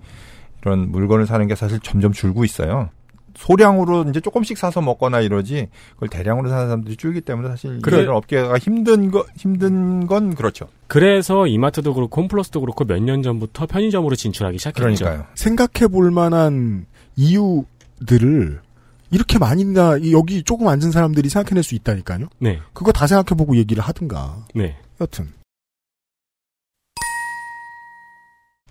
[0.63, 2.91] 이런 물건을 사는 게 사실 점점 줄고 있어요.
[3.37, 8.01] 소량으로 이제 조금씩 사서 먹거나 이러지 그걸 대량으로 사는 사람들이 줄기 때문에 사실 그래.
[8.03, 10.67] 이런 업계가 힘든 거 힘든 건 그렇죠.
[10.89, 14.83] 그래서 이마트도 그렇고 홈플러스도 그렇고 몇 년 전부터 편의점으로 진출하기 시작했죠.
[14.83, 15.27] 그러니까요.
[15.37, 18.61] 생각해 볼 만한 이유들을
[19.13, 22.27] 이렇게 많이나 이- 여기 조금 앉은 사람들이 생각해낼 수 있다니까요.
[22.39, 22.59] 네.
[22.73, 24.45] 그거 다 생각해보고 얘기를 하든가.
[24.55, 24.77] 네.
[25.01, 25.29] 여튼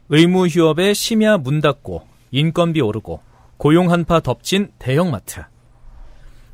[0.10, 3.22] 의무 휴업에 심야 문 닫고 인건비 오르고
[3.58, 5.44] 고용 한파 덮친 대형마트.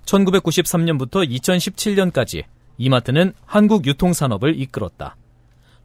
[0.06, 2.44] 1993년부터 2017년까지
[2.78, 5.16] 이마트는 한국 유통산업을 이끌었다.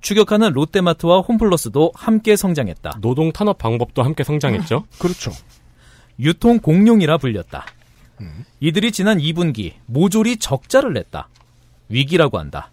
[0.00, 2.98] 추격하는 롯데마트와 홈플러스도 함께 성장했다.
[3.00, 4.84] 노동 탄업 방법도 함께 성장했죠.
[4.98, 5.30] 그렇죠.
[6.18, 7.66] 유통 공룡이라 불렸다.
[8.58, 11.28] 이들이 지난 2분기 모조리 적자를 냈다.
[11.88, 12.70] 위기라고 한다.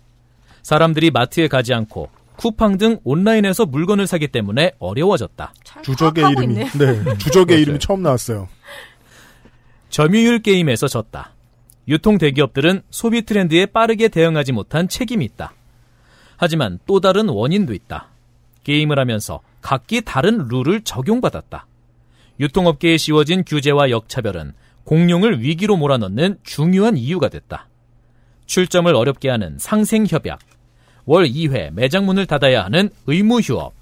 [0.63, 5.53] 사람들이 마트에 가지 않고 쿠팡 등 온라인에서 물건을 사기 때문에 어려워졌다.
[5.83, 6.69] 주적의 파악하고 이름이.
[6.77, 8.47] 네 주적의 이름이 처음 나왔어요.
[9.89, 11.33] 점유율 게임에서 졌다.
[11.87, 15.53] 유통 대기업들은 소비 트렌드에 빠르게 대응하지 못한 책임이 있다.
[16.35, 18.09] 하지만 또 다른 원인도 있다.
[18.63, 21.65] 게임을 하면서 각기 다른 룰을 적용받았다.
[22.39, 27.67] 유통업계에 씌워진 규제와 역차별은 공룡을 위기로 몰아넣는 중요한 이유가 됐다.
[28.45, 30.39] 출점을 어렵게 하는 상생협약,
[31.07, 33.73] 월 2회 매장 문을 닫아야 하는 의무 휴업,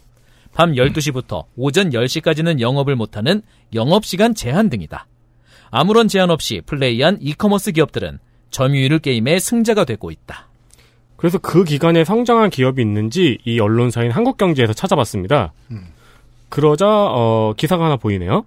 [0.53, 3.41] 밤 12시부터 오전 10시까지는 영업을 못하는
[3.73, 5.07] 영업시간 제한 등이다.
[5.71, 8.19] 아무런 제한 없이 플레이한 이커머스 기업들은
[8.51, 10.47] 점유율 게임의 승자가 되고 있다.
[11.17, 15.51] 그래서 그 기간에 성장한 기업이 있는지 이 언론사인 한국경제에서 찾아봤습니다.
[16.49, 18.45] 그러자 어, 기사가 하나 보이네요.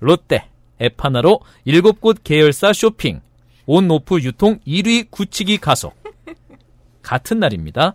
[0.00, 0.48] 롯데,
[0.80, 3.20] 앱 하나로 7곳 계열사 쇼핑,
[3.66, 5.94] 온오프 유통 1위 굳히기 가속.
[7.02, 7.94] 같은 날입니다.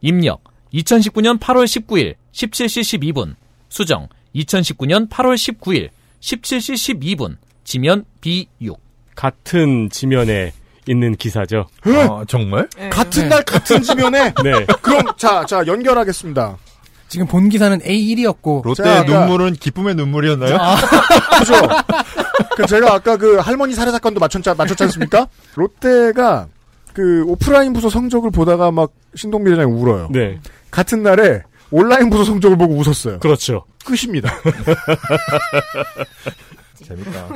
[0.00, 3.34] 입력 2019년 8월 19일 17시 12분,
[3.68, 8.76] 수정 2019년 8월 19일 17시 12분, 지면 B6.
[9.14, 10.52] 같은 지면에
[10.86, 11.66] 있는 기사죠.
[11.82, 12.68] 아, 정말?
[12.90, 14.66] 같은 날 같은 지면에 네.
[14.82, 16.58] 그럼 자, 자 연결하겠습니다.
[17.08, 20.58] 지금 본 기사는 A1이었고 롯데의 눈물은 기쁨의 눈물이었나요?
[21.38, 21.54] 그죠?
[22.56, 25.28] 그 제가 아까 그 할머니 살해 사건도 맞췄지, 맞췄지 않습니까?
[25.54, 26.48] 롯데가
[26.92, 30.08] 그 오프라인 부서 성적을 보다가 막 신동미 대장이 울어요.
[30.12, 30.38] 네.
[30.70, 33.18] 같은 날에 온라인 부서 성적을 보고 웃었어요.
[33.18, 33.64] 그렇죠.
[33.84, 34.32] 끝입니다.
[36.84, 37.28] 재밌다.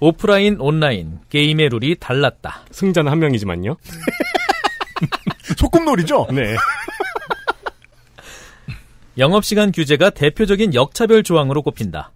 [0.00, 2.62] 오프라인, 온라인, 게임의 룰이 달랐다.
[2.70, 3.76] 승자는 한 명이지만요.
[5.56, 6.28] 소꿉놀이죠?
[6.32, 6.56] 네.
[9.18, 12.12] 영업시간 규제가 대표적인 역차별 조항으로 꼽힌다.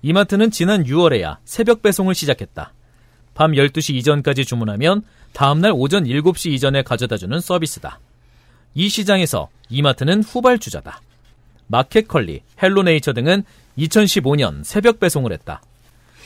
[0.00, 2.72] 이마트는 지난 6월에야 새벽 배송을 시작했다.
[3.34, 5.02] 밤 12시 이전까지 주문하면
[5.34, 8.00] 다음날 오전 7시 이전에 가져다주는 서비스다.
[8.74, 11.02] 이 시장에서 이마트는 후발주자다.
[11.66, 13.44] 마켓컬리, 헬로네이처 등은
[13.76, 15.60] 2015년 새벽 배송을 했다.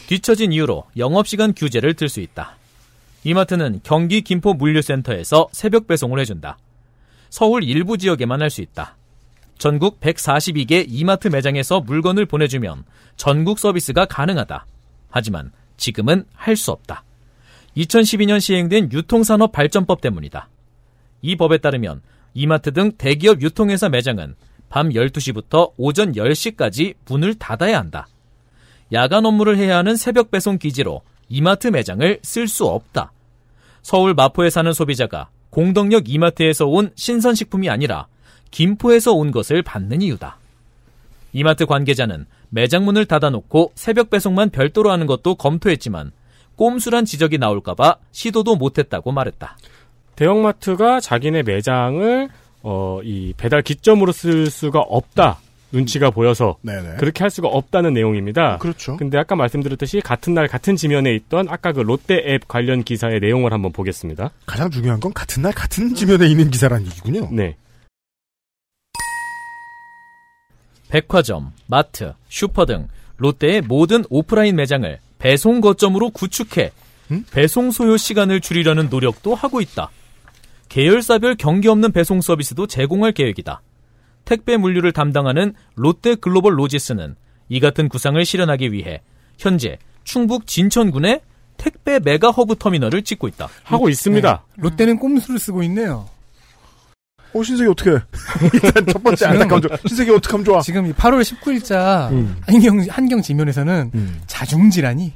[0.07, 2.57] 뒤처진 이유로 영업시간 규제를 들 수 있다.
[3.25, 6.59] 이마트는 경기 김포 물류센터에서 새벽 배송을 해준다.
[7.29, 8.97] 서울 일부 지역에만 할 수 있다.
[9.63, 12.83] 전국 142개 이마트 매장에서 물건을 보내주면
[13.15, 14.67] 전국 서비스가 가능하다.
[15.09, 17.05] 하지만 지금은 할 수 없다.
[17.77, 20.49] 2012년 시행된 유통산업 발전법 때문이다.
[21.21, 22.03] 이 법에 따르면
[22.35, 24.35] 이마트 등 대기업 유통회사 매장은
[24.69, 28.09] 밤 12시부터 오전 10시까지 문을 닫아야 한다.
[28.93, 33.13] 야간 업무를 해야 하는 새벽 배송 기지로 이마트 매장을 쓸 수 없다.
[33.81, 38.09] 서울 마포에 사는 소비자가 공덕역 이마트에서 온 신선식품이 아니라
[38.53, 40.37] 김포에서 온 것을 받는 이유다.
[41.33, 46.13] 이마트 관계자는 매장 문을 닫아놓고 새벽 배송만 별도로 하는 것도 검토했지만
[46.57, 49.57] 꼼수란 지적이 나올까봐 시도도 못했다고 말했다.
[50.15, 52.29] 대형마트가 자기네 매장을
[52.63, 55.41] 어, 이 배달 기점으로 쓸 수가 없다.
[55.73, 56.97] 눈치가 보여서 네네.
[56.99, 58.59] 그렇게 할 수가 없다는 내용입니다.
[58.59, 58.99] 그렇죠.
[58.99, 63.55] 근데 아까 말씀드렸듯이 같은 날 같은 지면에 있던 아까 그 롯데 앱 관련 기사의 내용을
[63.55, 64.31] 한번 보겠습니다.
[64.45, 67.31] 가장 중요한 건 같은 날 같은 지면에 있는 기사라는 얘기군요.
[67.33, 67.57] 네.
[70.93, 76.71] 백화점, 마트, 슈퍼 등 롯데의 모든 오프라인 매장을 배송 거점으로 구축해
[77.31, 79.91] 배송 소요 시간을 줄이려는 노력도 하고 있다.
[80.69, 83.63] 계열사별 경계 없는 배송 서비스도 제공할 계획이다.
[84.27, 87.17] 택배 물류를 담당하는 롯데 글로벌 로지스는
[87.49, 89.01] 이 같은 구상을 실현하기 위해
[89.39, 91.23] 현재 충북 진천군에
[91.57, 93.49] 택배 메가 허브 터미널을 짓고 있다.
[93.63, 94.45] 하고 있습니다.
[94.57, 94.63] 네.
[94.63, 96.12] 롯데는 꼼수를 쓰고 있네요.
[97.35, 97.99] 어, 신세계 어떻게 해?
[98.53, 99.71] 일단 첫 번째 안타까운 점.
[99.87, 100.61] 신세계 어떻게 하면 좋아?
[100.61, 102.37] 지금 이 8월 19일자 음.
[102.47, 103.91] 한경, 한경 지면에서는
[104.27, 105.15] 자중지란이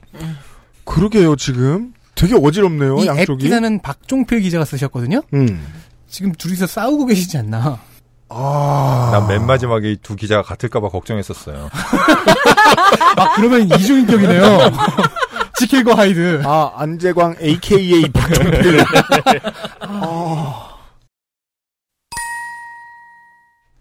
[0.84, 1.92] 그러게요, 지금.
[2.14, 3.44] 되게 어지럽네요, 이앱 양쪽이.
[3.44, 5.22] 기사는 박종필 기자가 쓰셨거든요.
[5.34, 5.66] 음.
[6.08, 7.78] 지금 둘이서 싸우고 계시지 않나.
[8.28, 9.08] 아.
[9.12, 11.68] 난 맨 마지막에 이 두 기자가 같을까봐 걱정했었어요.
[13.16, 14.58] 아, 그러면 이중인격이네요.
[15.58, 16.42] 지킬과 그 하이드.
[16.44, 18.84] 아, 안재광 AKA 박종필.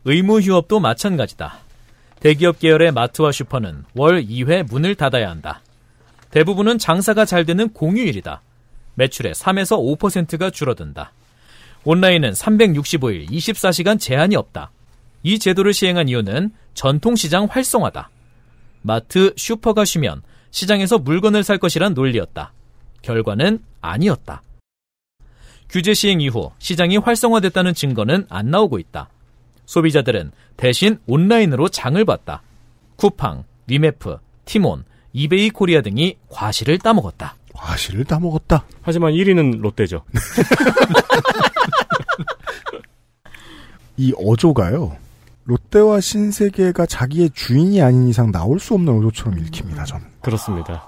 [0.05, 1.57] 의무 휴업도 마찬가지다.
[2.19, 5.61] 대기업 계열의 마트와 슈퍼는 월 2회 문을 닫아야 한다.
[6.29, 8.41] 대부분은 장사가 잘 되는 공휴일이다.
[8.93, 11.11] 매출의 3에서 5%가 줄어든다.
[11.83, 14.71] 온라인은 365일 24시간 제한이 없다.
[15.23, 18.09] 이 제도를 시행한 이유는 전통시장 활성화다.
[18.83, 22.53] 마트, 슈퍼가 쉬면 시장에서 물건을 살 것이란 논리였다.
[23.01, 24.43] 결과는 아니었다.
[25.67, 29.09] 규제 시행 이후 시장이 활성화됐다는 증거는 안 나오고 있다.
[29.65, 32.41] 소비자들은 대신 온라인으로 장을 봤다.
[32.95, 37.35] 쿠팡, 위메프, 티몬, 이베이 코리아 등이 과실을 따먹었다.
[37.53, 38.65] 과실을 다 먹었다.
[38.81, 40.03] 하지만 1위는 롯데죠.
[43.97, 44.97] 이 어조가요.
[45.45, 49.85] 롯데와 신세계가 자기의 주인이 아닌 이상 나올 수 없는 어조처럼 읽힙니다.
[49.85, 50.05] 저는.
[50.21, 50.83] 그렇습니다.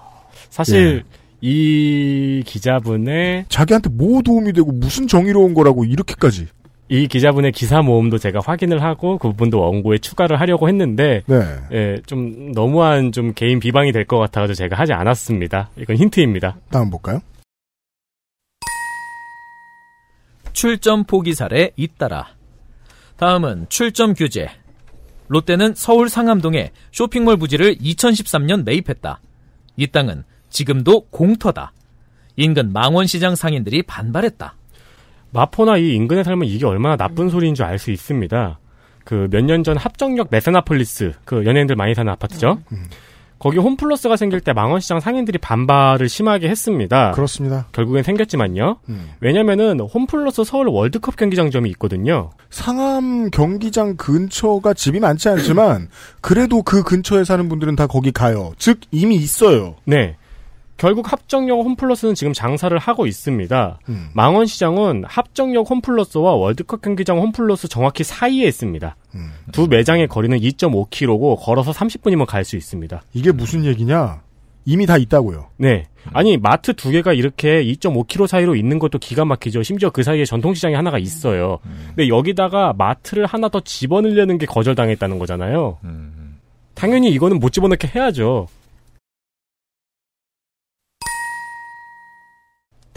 [0.50, 1.04] 사실
[1.40, 6.48] 이 기자분의 자기한테 뭐 도움이 되고 무슨 정의로운 거라고 이렇게까지.
[6.90, 11.36] 이 기자분의 기사 모음도 제가 확인을 하고 그 부분도 원고에 추가를 하려고 했는데 네.
[11.74, 15.70] 예, 좀 너무한 좀 개인 비방이 될 것 같아서 제가 하지 않았습니다.
[15.78, 16.58] 이건 힌트입니다.
[16.70, 17.20] 다음 볼까요?
[20.54, 22.28] 출점 포기 사례 잇따라.
[23.18, 24.48] 다음은 출점 규제.
[25.28, 29.20] 롯데는 서울 상암동에 쇼핑몰 부지를 2013년 매입했다.
[29.76, 31.74] 이 땅은 지금도 공터다.
[32.38, 34.56] 인근 망원시장 상인들이 반발했다.
[35.38, 38.60] 마포나 이 인근에 살면 이게 얼마나 나쁜 소리인 줄 알 수 있습니다.
[39.06, 42.60] 그 몇 년 전 합정역 메세나폴리스 그 연예인들 많이 사는 아파트죠.
[43.40, 47.12] 거기 홈플러스가 생길 때 망원시장 상인들이 반발을 심하게 했습니다.
[47.12, 47.68] 그렇습니다.
[47.72, 48.78] 결국엔 생겼지만요.
[48.90, 49.12] 음.
[49.20, 52.32] 왜냐면은 홈플러스 서울 월드컵 경기장점이 있거든요.
[52.50, 55.88] 상암 경기장 근처가 집이 많지 않지만
[56.20, 58.54] 그래도 그 근처에 사는 분들은 다 거기 가요.
[58.58, 59.76] 즉 이미 있어요.
[59.86, 60.16] 네.
[60.78, 63.80] 결국 합정역 홈플러스는 지금 장사를 하고 있습니다.
[63.90, 64.10] 음.
[64.14, 68.96] 망원시장은 합정역 홈플러스와 월드컵 경기장 홈플러스 정확히 사이에 있습니다.
[69.16, 69.32] 음.
[69.52, 73.02] 두 매장의 거리는 2.5km고 걸어서 30분이면 갈 수 있습니다.
[73.14, 74.22] 이게 무슨 얘기냐?
[74.66, 75.48] 이미 다 있다고요.
[75.58, 75.86] 네.
[76.14, 79.64] 아니 마트 두 개가 이렇게 2.5km 사이로 있는 것도 기가 막히죠.
[79.64, 81.60] 심지어 그 사이에 전통시장이 하나가 있어요.
[81.96, 85.78] 근데 여기다가 마트를 하나 더 집어넣으려는 게 거절당했다는 거잖아요.
[86.74, 88.48] 당연히 이거는 못 집어넣게 해야죠.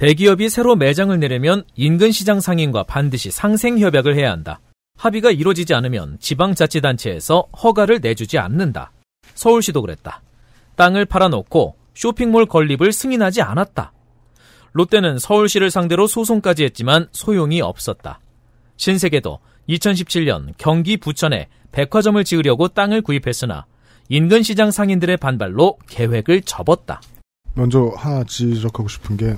[0.01, 4.59] 대기업이 새로 매장을 내려면 인근 시장 상인과 반드시 상생 협약을 해야 한다.
[4.97, 8.93] 합의가 이루어지지 않으면 지방자치단체에서 허가를 내주지 않는다.
[9.35, 10.23] 서울시도 그랬다.
[10.77, 13.93] 땅을 팔아놓고 쇼핑몰 건립을 승인하지 않았다.
[14.73, 18.21] 롯데는 서울시를 상대로 소송까지 했지만 소용이 없었다.
[18.79, 19.39] 신세계도
[19.69, 23.67] 2017년 경기 부천에 백화점을 지으려고 땅을 구입했으나
[24.09, 27.03] 인근 시장 상인들의 반발로 계획을 접었다.
[27.53, 29.37] 먼저 하나 지적하고 싶은 게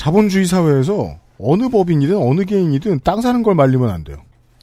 [0.00, 4.16] 자본주의 사회에서 어느 법인이든 어느 개인이든 땅 사는 걸 말리면 안 돼요.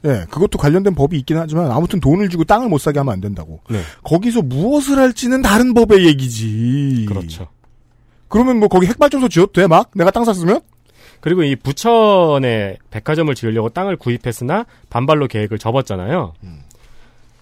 [0.03, 3.59] 예, 그것도 관련된 법이 있긴 하지만 아무튼 돈을 주고 땅을 못 사게 하면 안 된다고.
[3.69, 3.79] 네.
[4.03, 7.05] 거기서 무엇을 할지는 다른 법의 얘기지.
[7.07, 7.49] 그렇죠.
[8.29, 9.67] 그러면 뭐 거기 핵발전소 지어도 돼?
[9.67, 10.59] 막 내가 땅 샀으면?
[11.19, 16.33] 그리고 이 부천에 백화점을 지으려고 땅을 구입했으나 반발로 계획을 접었잖아요.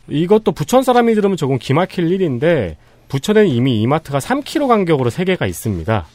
[0.09, 2.75] 이것도 부천 사람이 들으면 조금 기막힐 일인데
[3.07, 6.05] 부천에는 이미 이마트가 3km 간격으로 3개가 있습니다.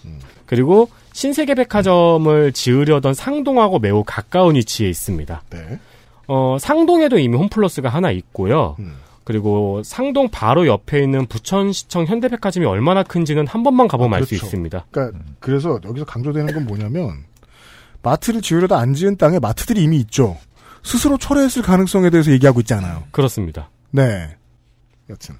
[0.46, 5.42] 그리고 신세계 백화점을 지으려던 상동하고 매우 가까운 위치에 있습니다.
[5.50, 5.78] 네.
[6.26, 8.76] 어, 상동에도 이미 홈플러스가 하나 있고요.
[9.24, 14.46] 그리고 상동 바로 옆에 있는 부천시청 현대백화점이 얼마나 큰지는 한 번만 가보면 알수 그렇죠.
[14.46, 14.86] 있습니다.
[14.90, 17.24] 그러니까 그래서 여기서 강조되는 건 뭐냐면
[18.02, 20.36] 마트를 지으려다 안 지은 땅에 마트들이 이미 있죠.
[20.82, 23.04] 스스로 철회했을 가능성에 대해서 얘기하고 있잖아요.
[23.10, 23.70] 그렇습니다.
[23.90, 24.36] 네.
[25.08, 25.36] 여튼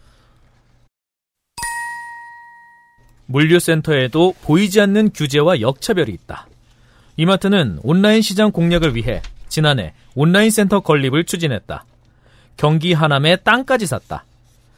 [3.31, 6.49] 물류센터에도 보이지 않는 규제와 역차별이 있다.
[7.16, 11.85] 이마트는 온라인 시장 공략을 위해 지난해 온라인 센터 건립을 추진했다.
[12.57, 14.24] 경기 하남에 땅까지 샀다.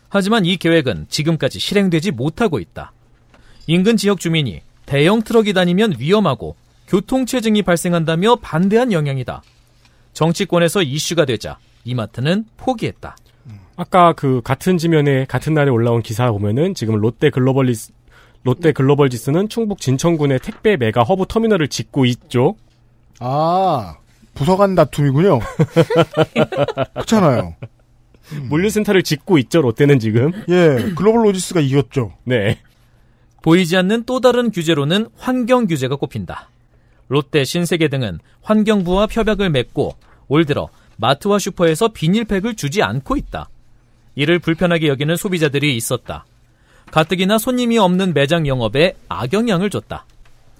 [0.08, 2.92] 하지만 이 계획은 지금까지 실행되지 못하고 있다.
[3.66, 6.56] 인근 지역 주민이 대형 트럭이 다니면 위험하고
[6.88, 9.42] 교통체증이 발생한다며 반대한 영향이다.
[10.12, 13.16] 정치권에서 이슈가 되자 이마트는 포기했다.
[13.76, 17.92] 아까 그 같은 지면에 같은 날에 올라온 기사 보면은 지금 롯데 글로벌로지스
[18.44, 22.56] 롯데 글로벌로지스는 충북 진천군에 택배 메가 허브 터미널을 짓고 있죠.
[23.20, 23.96] 아
[24.34, 25.40] 부서간 다툼이군요.
[26.94, 27.54] 그렇잖아요.
[28.48, 29.60] 물류센터를 짓고 있죠.
[29.60, 30.32] 롯데는 지금.
[30.48, 32.14] 예, 글로벌 로지스가 이겼죠.
[32.24, 32.58] 네.
[33.42, 36.48] 보이지 않는 또 다른 규제로는 환경 규제가 꼽힌다.
[37.08, 39.96] 롯데, 신세계 등은 환경부와 협약을 맺고
[40.28, 43.50] 올 들어 마트와 슈퍼에서 비닐팩을 주지 않고 있다.
[44.14, 46.24] 이를 불편하게 여기는 소비자들이 있었다.
[46.96, 50.04] 가뜩이나 손님이 없는 매장 영업에 악영향을 줬다.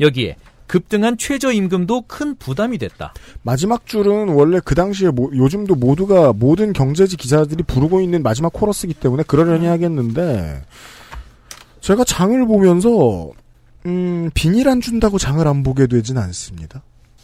[0.01, 3.13] 여기에 급등한 최저임금도 큰 부담이 됐다.
[3.43, 8.95] 마지막 줄은 원래 그 당시에 모- 요즘도 모두가 모든 경제지 기자들이 부르고 있는 마지막 코러스기
[8.95, 10.63] 때문에 그러려니 하겠는데
[11.81, 13.31] 제가 장을 보면서
[13.85, 16.83] 음, 비닐 안 준다고 장을 안 보게 되진 않습니다.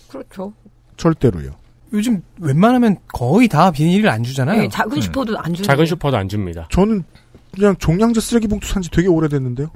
[0.08, 0.52] 그렇죠.
[0.98, 1.52] 절대로요.
[1.94, 4.60] 요즘 웬만하면 거의 다 비닐을 안 주잖아요.
[4.60, 6.68] 네, 작은 슈퍼도 안 주는 작은 슈퍼도 안 줍니다.
[6.70, 7.02] 저는
[7.54, 9.70] 그냥 종량제 쓰레기 봉투 산지 되게 오래됐는데요.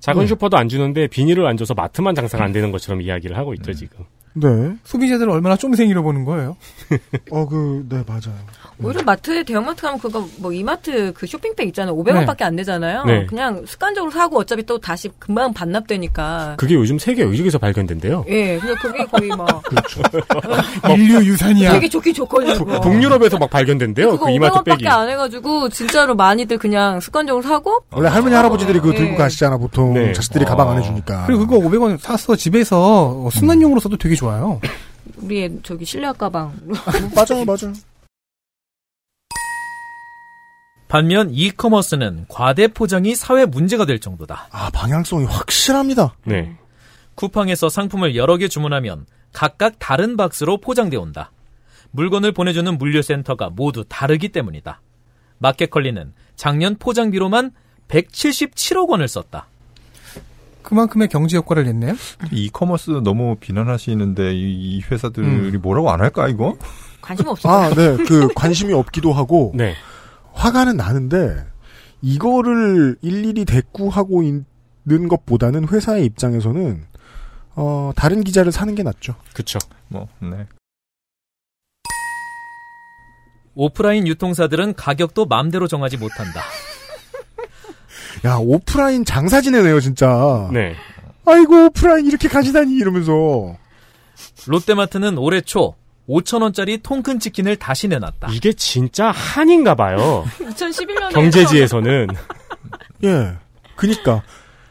[0.00, 0.26] 작은 네.
[0.26, 4.04] 슈퍼도 안 주는데 비닐을 안 줘서 마트만 장사가 안 되는 것처럼 이야기를 하고 있죠, 지금.
[4.34, 4.74] 네.
[4.84, 6.56] 소비자들을 얼마나 쫌생이로 보는 거예요.
[7.30, 8.36] 어, 그, 네, 맞아요.
[8.82, 11.94] 오히려 마트에 대형마트 가면 그거 뭐 이마트 그 쇼핑백 있잖아요.
[11.96, 13.04] 500원밖에 안 내잖아요.
[13.04, 13.26] 네.
[13.26, 16.54] 그냥 습관적으로 사고 어차피 또 다시 금방 반납되니까.
[16.56, 18.24] 그게 요즘 세계 의식에서 발견된대요.
[18.28, 19.62] 예, 근데 그게 거의 막
[20.96, 21.72] 인류 유산이야.
[21.72, 22.54] 되게 좋긴 좋거든요.
[22.54, 22.80] 그거.
[22.80, 24.12] 북유럽에서 막 발견된대요.
[24.12, 24.88] 그거 그 이마트 500원 밖에 백이.
[24.88, 29.16] 안 해가지고 진짜로 많이들 그냥 습관적으로 사고 원래 할머니, 할아버지들이 그거 들고 예.
[29.16, 29.92] 가시잖아, 보통.
[29.92, 30.12] 네.
[30.14, 31.24] 자식들이 가방 안에 주니까.
[31.26, 34.60] 그리고 그거 500원 사서 집에서 순환용으로 써도 되게 좋아요.
[35.16, 36.54] 우리 애 저기 실내화 가방
[37.14, 37.72] 맞아요, 맞아요.
[40.88, 44.48] 반면 이커머스는 과대 포장이 사회 문제가 될 정도다.
[44.50, 46.16] 아, 방향성이 확실합니다.
[46.24, 46.54] 네.
[47.14, 51.30] 쿠팡에서 상품을 여러 개 주문하면 각각 다른 박스로 포장돼 온다.
[51.92, 54.82] 물건을 보내주는 물류센터가 모두 다르기 때문이다.
[55.38, 57.52] 마켓컬리는 작년 포장비로만
[57.88, 59.46] 177억 원을 썼다.
[60.62, 61.94] 그만큼의 경제 효과를 냈네요.
[62.32, 65.58] 이커머스 너무 비난하시는데 이, 이 회사들이 음.
[65.62, 66.56] 뭐라고 안 할까 이거?
[67.00, 67.48] 관심 없어.
[67.48, 67.96] 아, 네.
[67.96, 69.52] 그, 관심이 없기도 하고.
[69.56, 69.74] 네.
[70.32, 71.44] 화가는 나는데,
[72.02, 76.84] 이거를 일일이 대꾸하고 있는 것보다는 회사의 입장에서는,
[77.56, 79.16] 어, 다른 기자를 사는 게 낫죠.
[79.34, 79.58] 그쵸.
[79.88, 80.46] 뭐, 네.
[83.54, 86.40] 오프라인 유통사들은 가격도 맘대로 정하지 못한다.
[88.24, 90.48] 야, 오프라인 장사 지내네요, 진짜.
[90.52, 90.74] 네.
[91.26, 93.56] 아이고, 오프라인 이렇게 가시다니, 이러면서.
[94.46, 95.74] 롯데마트는 올해 초
[96.08, 98.28] 5천원짜리 통큰 치킨을 다시 내놨다.
[98.32, 100.24] 이게 진짜 한인가 봐요.
[100.38, 102.08] 2011년에 경제지에서는.
[103.04, 103.32] 예.
[103.76, 104.22] 그니까.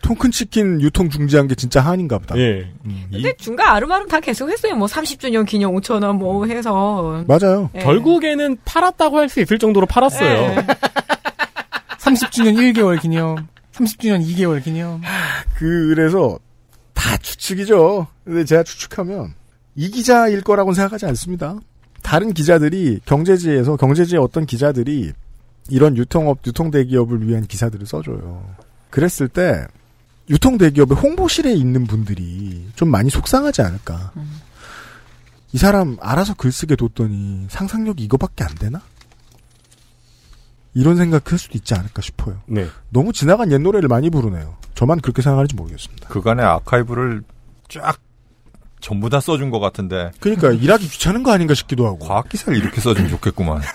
[0.01, 2.37] 통큰 치킨 유통 중지한 게 진짜 한인가 보다.
[2.37, 2.71] 예.
[3.11, 4.75] 근데 중간 아름아름 다 계속 했어요.
[4.75, 7.23] 뭐 30주년 기념 5천 원뭐 해서.
[7.27, 7.69] 맞아요.
[7.75, 7.79] 예.
[7.79, 10.29] 결국에는 팔았다고 할 수 있을 정도로 팔았어요.
[10.29, 10.65] 예.
[12.09, 15.01] 30주년 1개월 기념, 30주년 2개월 기념.
[15.55, 16.39] 그래서
[16.93, 18.07] 다 추측이죠.
[18.23, 19.35] 근데 제가 추측하면
[19.75, 21.59] 이 기자일 거라고는 생각하지 않습니다.
[22.01, 25.11] 다른 기자들이 경제지에서 경제지의 어떤 기자들이
[25.69, 28.43] 이런 유통업, 유통 대기업을 위한 기사들을 써줘요.
[28.89, 29.67] 그랬을 때
[30.31, 34.11] 유통 대기업의 홍보실에 있는 분들이 좀 많이 속상하지 않을까.
[35.51, 38.81] 이 사람 알아서 글 쓰게 뒀더니 상상력이 이거밖에 안 되나?
[40.79, 42.41] 이런 생각할 수도 있지 않을까 싶어요.
[42.45, 42.65] 네.
[42.89, 44.55] 너무 지나간 옛 노래를 많이 부르네요.
[44.75, 46.07] 저만 그렇게 생각하는지 모르겠습니다.
[46.07, 47.23] 그간의 아카이브를
[47.67, 47.99] 쫙
[48.79, 51.99] 전부 다 써준 것 같은데 그러니까 일하기 귀찮은 거 아닌가 싶기도 하고.
[51.99, 53.61] 과학 기사를 이렇게 써주면 좋겠구만.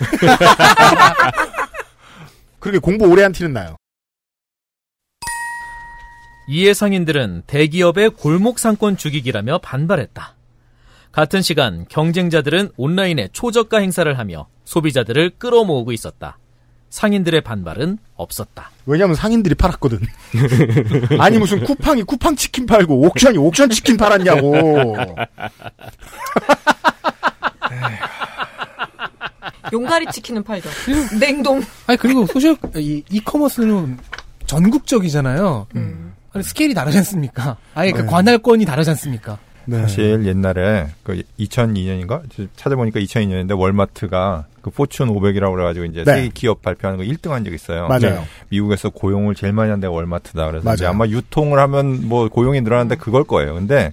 [2.59, 3.77] 그렇게 공부 오래 한 티는 나요.
[6.49, 10.37] 이에 상인들은 대기업의 골목 상권 죽이기라며 반발했다.
[11.13, 16.39] 같은 시간 경쟁자들은 온라인에 초저가 행사를 하며 소비자들을 끌어모으고 있었다.
[16.95, 18.71] 상인들의 반발은 없었다.
[18.87, 19.99] 왜냐면 상인들이 팔았거든.
[21.19, 24.55] 아니 무슨 쿠팡이 쿠팡 치킨 팔고 옥션이 옥션 치킨 팔았냐고.
[29.73, 30.69] 용가리 치킨은 팔죠.
[31.19, 31.61] 냉동.
[31.89, 33.99] 아니 그리고 소셜 이 이커머스는
[34.47, 35.67] 전국적이잖아요.
[36.33, 37.57] 아니, 스케일이 다르지 않습니까?
[37.75, 38.07] 아예 그 네.
[38.07, 39.39] 관할권이 다르지 않습니까?
[39.67, 39.81] 네.
[39.81, 42.23] 사실 옛날에 그 2002년인가
[42.57, 46.15] 찾아보니까 2002년인데 월마트가 그 포춘 500이라고 그래가지고 이제 네.
[46.15, 47.87] 세계 기업 발표하는 거 1등한 적이 있어요.
[47.89, 48.01] 맞아요.
[48.01, 48.25] 네.
[48.49, 50.47] 미국에서 고용을 제일 많이 한 데가 월마트다.
[50.51, 50.95] 그래서 이제 맞아요.
[50.95, 53.55] 아마 유통을 하면 뭐 고용이 늘어나는데 그걸 거예요.
[53.55, 53.93] 근데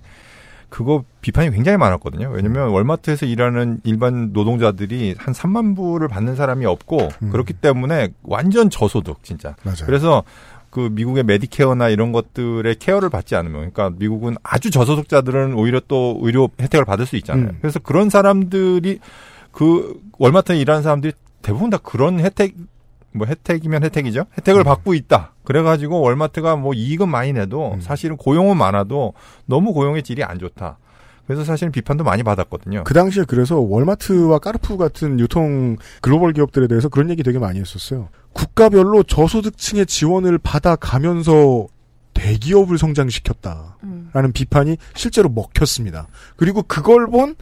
[0.70, 2.30] 그거 비판이 굉장히 많았거든요.
[2.30, 7.30] 왜냐면 월마트에서 일하는 일반 노동자들이 한 3만 불을 받는 사람이 없고 음.
[7.30, 9.56] 그렇기 때문에 완전 저소득 진짜.
[9.64, 9.86] 맞아요.
[9.86, 10.24] 그래서
[10.72, 16.50] 그 미국의 메디케어나 이런 것들의 케어를 받지 않으면 그러니까 미국은 아주 저소득자들은 오히려 또 의료
[16.60, 17.50] 혜택을 받을 수 있잖아요.
[17.50, 17.58] 음.
[17.62, 19.00] 그래서 그런 사람들이
[19.52, 22.56] 그 월마트에 일하는 사람들이 대부분 다 그런 혜택
[23.12, 24.26] 뭐 혜택이면 혜택이죠.
[24.38, 25.34] 혜택을 받고 있다.
[25.44, 29.14] 그래가지고 월마트가 뭐 이익은 많이 내도 사실은 고용은 많아도
[29.46, 30.78] 너무 고용의 질이 안 좋다.
[31.32, 32.84] 그래서 사실은 비판도 많이 받았거든요.
[32.84, 38.10] 그 당시에 그래서 월마트와 까르푸 같은 유통 글로벌 기업들에 대해서 그런 얘기 되게 많이 했었어요.
[38.34, 41.68] 국가별로 저소득층의 지원을 받아가면서
[42.14, 46.08] 대기업을 성장시켰다라는 비판이 실제로 먹혔습니다.
[46.36, 47.36] 그리고 그걸 본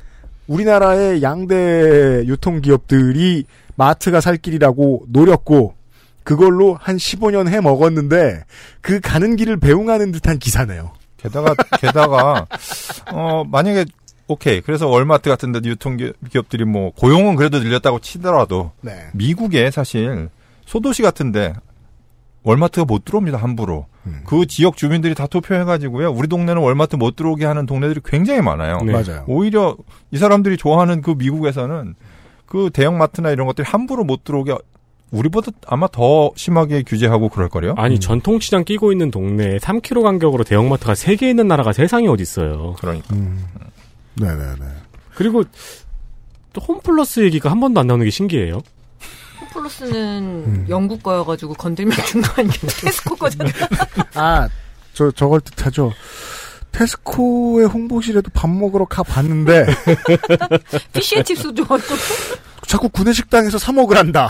[0.45, 5.73] 우리나라의 양대 유통기업들이 마트가 살 길이라고 노렸고
[6.23, 8.43] 그걸로 한 15년 해 먹었는데
[8.81, 10.98] 그 가는 길을 배웅하는 듯한 기사네요.
[11.21, 12.47] 게다가 게다가
[13.11, 13.85] 어 만약에
[14.27, 15.97] 오케이 그래서 월마트 같은 데 유통
[16.29, 19.07] 기업들이 뭐 고용은 그래도 늘렸다고 치더라도 네.
[19.13, 20.29] 미국에 사실
[20.65, 21.53] 소도시 같은데
[22.43, 23.87] 월마트가 못 들어옵니다 함부로
[24.25, 28.77] 그 지역 주민들이 다 투표해가지고요 우리 동네는 월마트 못 들어오게 하는 동네들이 굉장히 많아요.
[28.85, 28.91] 네.
[28.93, 29.23] 맞아요.
[29.27, 29.77] 오히려
[30.11, 31.95] 이 사람들이 좋아하는 그 미국에서는
[32.45, 34.57] 그 대형마트나 이런 것들이 함부로 못 들어오게
[35.11, 37.73] 우리보다 아마 더 심하게 규제하고 그럴 거요.
[37.77, 42.75] 아니 전통시장 끼고 있는 동네에 3km 간격으로 대형마트가 3개 있는 나라가 세상에 어디 있어요.
[42.79, 43.15] 그러니까.
[43.15, 43.43] 음.
[44.15, 44.65] 네네네.
[45.15, 45.43] 그리고
[46.53, 48.61] 또 홈플러스 얘기가 한 번도 안 나오는 게 신기해요.
[49.41, 50.65] 홈플러스는 음.
[50.69, 52.67] 영국 거여가지고 건들면 준거 아니겠죠?
[52.85, 53.49] 테스코 거잖아.
[54.13, 54.49] 아,
[54.93, 55.91] 저, 저걸 뜻하죠.
[56.71, 59.65] 테스코의 홍보실에도 밥 먹으러 가 봤는데,
[60.93, 61.83] 피쉬앤칩스 좋아하고.
[62.67, 64.29] 자꾸 구내식당에서 사 먹으란다.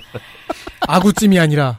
[0.86, 1.78] 아구찜이 아니라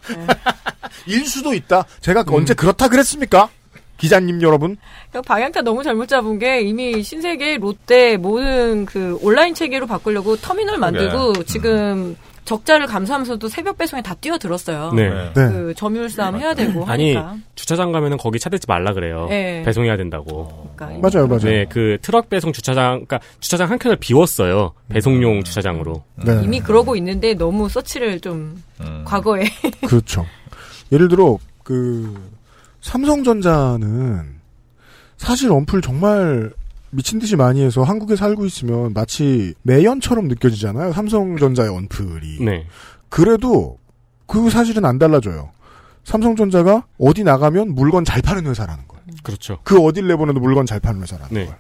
[1.05, 1.85] 일 수도 있다.
[2.01, 3.49] 제가 언제 그렇다 그랬습니까?
[3.97, 4.77] 기자님 여러분.
[5.25, 11.33] 방향타 너무 잘못 잡은 게 이미 신세계, 롯데 모든 그 온라인 체계로 바꾸려고 터미널 만들고
[11.33, 11.45] 그래.
[11.45, 14.93] 지금 적자를 감수하면서도 새벽 배송에 다 뛰어들었어요.
[14.93, 15.31] 네.
[15.33, 17.37] 그 점유율 싸움 해야 되고 아니 하니까.
[17.55, 19.25] 주차장 가면은 거기 차 대지 말라 그래요.
[19.29, 19.63] 네.
[19.63, 20.69] 배송해야 된다고.
[20.75, 21.43] 그러니까 맞아요, 맞아요.
[21.43, 24.73] 네, 그 트럭 배송 주차장, 그러니까 주차장 한 켠을 비웠어요.
[24.89, 26.03] 배송용 주차장으로.
[26.23, 26.41] 네.
[26.43, 28.61] 이미 그러고 있는데 너무 서치를 좀
[29.05, 29.43] 과거에
[29.87, 30.25] 그렇죠.
[30.91, 32.13] 예를 들어, 그,
[32.81, 34.35] 삼성전자는
[35.17, 36.51] 사실 언플 정말
[36.95, 40.93] 미친 듯이 많이 해서 한국에 살고 있으면 마치 매연처럼 느껴지잖아요.
[40.93, 42.43] 삼성전자의 언플이.
[42.43, 42.65] 네.
[43.09, 43.77] 그래도
[44.25, 45.51] 그 사실은 안 달라져요.
[46.05, 49.03] 삼성전자가 어디 나가면 물건 잘 파는 회사라는 거예요.
[49.23, 49.59] 그렇죠.
[49.63, 51.45] 그 어딜 내보내도 물건 잘 파는 회사라는 네.
[51.45, 51.59] 거예요.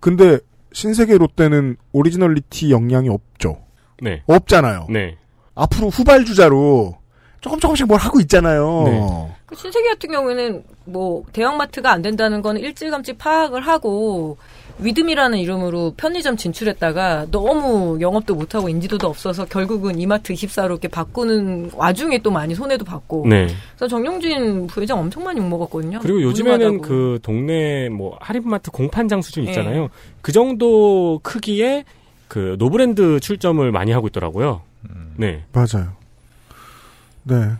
[0.00, 0.38] 근데
[0.72, 3.58] 신세계 롯데는 오리지널리티 역량이 없죠.
[4.00, 4.22] 네.
[4.26, 4.86] 없잖아요.
[4.90, 5.16] 네.
[5.54, 6.96] 앞으로 후발주자로
[7.40, 8.82] 조금 조금씩 뭘 하고 있잖아요.
[8.84, 9.36] 네.
[9.46, 14.36] 그 신세계 같은 경우에는 뭐 대형마트가 안 된다는 건 일찌감치 파악을 하고
[14.80, 22.18] 위듬이라는 이름으로 편의점 진출했다가 너무 영업도 못하고 인지도도 없어서 결국은 이마트 24로 이렇게 바꾸는 와중에
[22.22, 23.26] 또 많이 손해도 받고.
[23.28, 23.48] 네.
[23.76, 25.98] 그래서 정용진 부회장 엄청 많이 욕먹었거든요.
[26.00, 26.88] 그리고 요즘에는 무능하다고.
[26.88, 29.50] 그 동네 뭐 할인마트 공판장 수준 네.
[29.50, 29.88] 있잖아요.
[30.20, 31.84] 그 정도 크기의
[32.28, 34.62] 그 노브랜드 출점을 많이 하고 있더라고요.
[35.16, 35.44] 네.
[35.52, 35.92] 맞아요.
[37.24, 37.50] 네.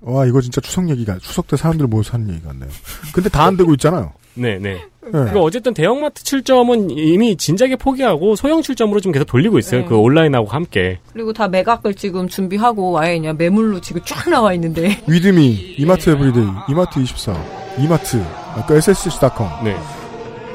[0.00, 2.68] 와, 이거 진짜 추석 얘기가, 추석 때 사람들 모여서 하는 얘기 같네요.
[3.14, 4.12] 근데 다 안 되고 있잖아요.
[4.34, 4.74] 네, 네.
[4.74, 5.10] 네.
[5.10, 9.82] 그리고 어쨌든 대형마트 출점은 이미 진작에 포기하고 소형 출점으로 좀 계속 돌리고 있어요.
[9.82, 9.86] 네.
[9.86, 10.98] 그 온라인하고 함께.
[11.12, 14.98] 그리고 다 매각을 지금 준비하고 아예 그냥 매물로 지금 쫙 나와 있는데.
[15.06, 17.36] 위드미, 이마트 에브리데이, 이마트 24,
[17.78, 18.22] 이마트,
[18.56, 19.64] 아까 SSC.com.
[19.64, 19.76] 네.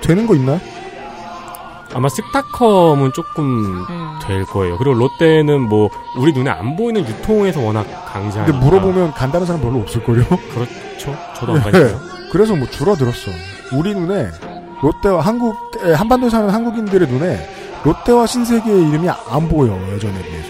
[0.02, 0.60] 되는 거 있나요?
[1.94, 4.20] 아마 스타컴은 조금 음.
[4.24, 4.78] 될 거예요.
[4.78, 8.46] 그리고 롯데는 뭐 우리 눈에 안 보이는 유통에서 워낙 강자니까.
[8.46, 10.24] 근데 물어보면 간다는 사람 별로 없을걸요?
[10.54, 11.16] 그렇죠.
[11.36, 12.09] 저도 안 가니까요.
[12.32, 13.32] 그래서 뭐 줄어들었어.
[13.74, 14.30] 우리 눈에
[14.82, 17.50] 롯데와 한국, 에, 한반도에 사는 한국인들의 눈에
[17.84, 20.50] 롯데와 신세계의 이름이 안 보여, 예전에 비해서.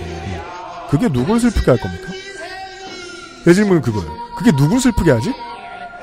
[0.89, 2.07] 그게 누굴 슬프게 할 겁니까?
[3.45, 4.09] 내 질문은 그거예요.
[4.35, 5.31] 그게 누굴 슬프게 하지?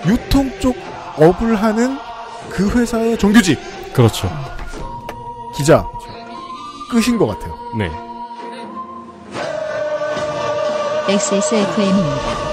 [0.07, 0.77] 유통 쪽
[1.16, 1.99] 업을 하는
[2.51, 3.59] 그 회사의 정규직.
[3.93, 4.31] 그렇죠.
[5.57, 5.85] 기자.
[6.89, 7.55] 끝인 것 같아요.
[7.77, 7.91] 네.
[11.09, 12.45] XSFM입니다.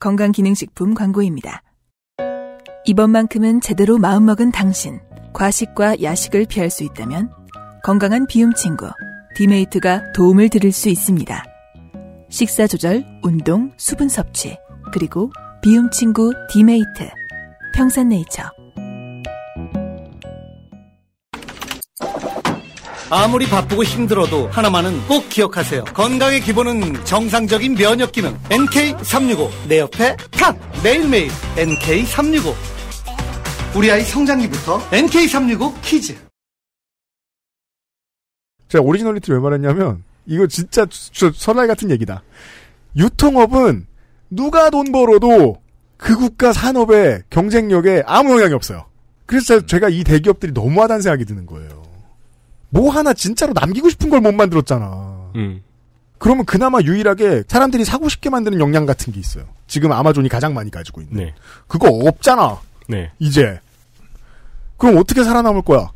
[0.00, 1.62] 건강기능식품 광고입니다.
[2.86, 4.98] 이번만큼은 제대로 마음먹은 당신.
[5.32, 7.30] 과식과 야식을 피할 수 있다면
[7.84, 8.90] 건강한 비움 친구
[9.36, 11.44] 디메이트가 도움을 드릴 수 있습니다.
[12.28, 14.56] 식사 조절, 운동, 수분 섭취,
[14.92, 15.30] 그리고
[15.62, 17.08] 비움 친구 디메이트.
[17.74, 18.59] 평산네이처.
[23.12, 25.82] 아무리 바쁘고 힘들어도 하나만은 꼭 기억하세요.
[25.86, 28.38] 건강의 기본은 정상적인 면역 기능.
[28.44, 29.50] NK365.
[29.68, 30.56] 내 옆에 탁!
[30.84, 32.54] 매일매일 NK365.
[33.74, 36.16] 우리 아이 성장기부터 NK365 키즈.
[38.68, 42.22] 제가 오리지널리티를 왜 말했냐면, 이거 진짜 저 설날 같은 얘기다.
[42.94, 43.88] 유통업은
[44.30, 45.60] 누가 돈 벌어도
[45.96, 48.86] 그 국가 산업의 경쟁력에 아무 영향이 없어요.
[49.26, 51.89] 그래서 제가 이 대기업들이 너무하다는 생각이 드는 거예요.
[52.70, 55.30] 뭐 하나 진짜로 남기고 싶은 걸 못 만들었잖아.
[55.36, 55.62] 음.
[56.18, 59.44] 그러면 그나마 유일하게 사람들이 사고 싶게 만드는 역량 같은 게 있어요.
[59.66, 61.16] 지금 아마존이 가장 많이 가지고 있는.
[61.24, 61.34] 네.
[61.66, 62.60] 그거 없잖아.
[62.88, 63.10] 네.
[63.18, 63.58] 이제.
[64.76, 65.90] 그럼 어떻게 살아남을 거야?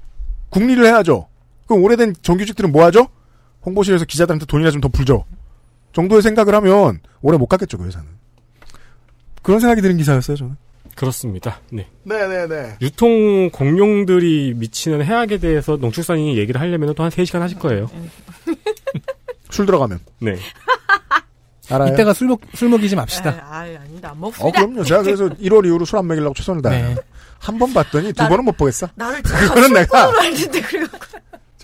[0.50, 1.28] 국리를 해야죠.
[1.66, 3.08] 그럼 오래된 정규직들은 뭐 하죠?
[3.66, 5.24] 홍보실에서 기자들한테 돈이나 좀 더 풀죠.
[5.92, 8.06] 정도의 생각을 하면 오래 못 가겠죠, 그 회사는.
[9.42, 10.56] 그런 생각이 드는 기사였어요, 저는.
[10.96, 11.60] 그렇습니다.
[11.70, 11.86] 네.
[12.04, 12.76] 네네네.
[12.80, 17.90] 유통 공룡들이 미치는 해악에 대해서 농축산인이 얘기를 하려면 또 한 3시간 하실 거예요.
[19.50, 20.00] 술 들어가면.
[20.20, 20.36] 네.
[21.70, 21.92] 알아요?
[21.94, 23.30] 이때가 술, 먹, 술 먹이지 맙시다.
[23.48, 24.10] 아, 아닙니다.
[24.10, 24.60] 안 어, 먹습니다.
[24.60, 24.84] 그럼요.
[24.84, 26.88] 제가 그래서 1월 이후로 술 안 먹이려고 최선을 다해요.
[26.88, 26.96] 네.
[27.38, 28.88] 한번 봤더니 두 나를- 번은 못 보겠어.
[28.94, 30.86] 나를 그거는 내가 알는데 그래요.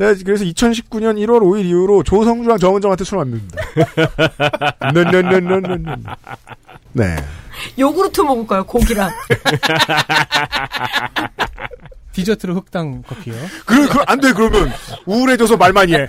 [0.01, 3.63] 제가 그래서 2019년 1월 5일 이후로 조성주랑 정은정한테 술 안 듭니다.
[4.95, 5.97] 네네네네네.
[6.95, 7.17] 네.
[7.79, 8.65] 요구르트 먹을까요?
[8.65, 9.11] 고기랑.
[12.13, 13.35] 디저트로 흑당 커피요.
[13.67, 14.73] 그, 그, 안 돼, 그러면.
[15.05, 16.07] 우울해져서 말 많이 해.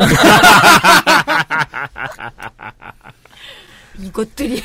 [3.99, 4.63] 이것들이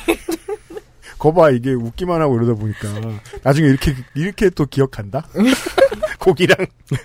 [1.27, 2.89] 거봐 이게 웃기만 하고 이러다 보니까
[3.43, 5.27] 나중에 이렇게 이렇게 또 기억한다.
[6.21, 6.57] 고기랑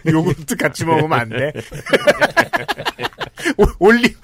[0.08, 1.52] 요구르트 같이 먹으면 안 돼.
[3.58, 4.16] 오- 올리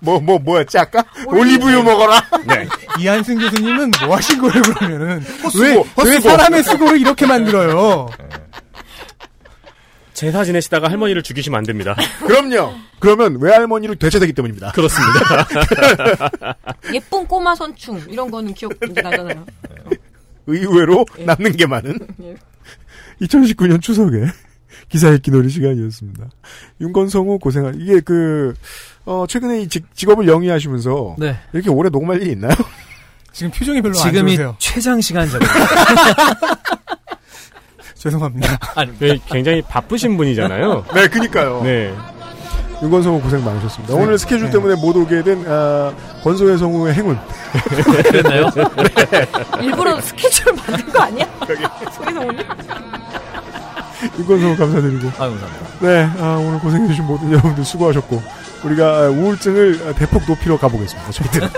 [0.00, 2.20] 뭐 뭐 뭐 였지 아까 올리브유 먹어라.
[2.46, 2.66] 네.
[2.98, 6.20] 이한승 교수님은 뭐 하신 거예요 그러면은 헛수고, 왜, 왜 헛수고.
[6.28, 8.08] 사람의 수고를 이렇게 만들어요?
[10.16, 11.94] 제사 지내시다가 할머니를 죽이시면 안 됩니다.
[12.26, 12.72] 그럼요.
[13.00, 14.72] 그러면 외할머니로 되찾되기 때문입니다.
[14.72, 15.46] 그렇습니다.
[16.94, 19.44] 예쁜 꼬마 선충 이런 거는 기억 나잖아요.
[20.46, 22.34] 의외로 남는 게 많은 예.
[23.20, 24.24] 2019년 추석에
[24.88, 26.30] 기사 읽기 놀이 시간이었습니다.
[26.80, 28.54] 윤건성우 고생하 이게 그
[29.04, 31.36] 어, 최근에 이 직, 직업을 영위하시면서 네.
[31.52, 32.52] 이렇게 오래 녹음할 일이 있나요?
[33.32, 34.56] 지금 표정이 별로 안 지금이 좋으세요.
[34.58, 35.52] 최장 시간적이에요.
[38.06, 38.58] 죄송합니다.
[38.76, 40.84] 아니, 네, 굉장히 바쁘신 분이잖아요.
[40.94, 41.62] 네, 그니까요.
[41.62, 41.92] 네.
[42.82, 43.94] 윤건성우 고생 많으셨습니다.
[43.94, 44.02] 네.
[44.02, 44.52] 오늘 스케줄 네.
[44.52, 45.92] 때문에 못 오게 된 아,
[46.22, 47.18] 권소혜 성우의 행운.
[48.04, 48.50] 그랬나요?
[49.62, 51.26] 일부러 스케줄 만든 거 아니야?
[51.92, 52.46] 소리서 오늘?
[54.18, 55.08] 윤건성우 감사드리고.
[55.08, 55.66] 아, 감사합니다.
[55.80, 58.22] 네, 아, 오늘 고생해주신 모든 여러분들 수고하셨고
[58.66, 61.10] 우리가 우울증을 대폭 높이러 가보겠습니다.
[61.12, 61.50] 저희들.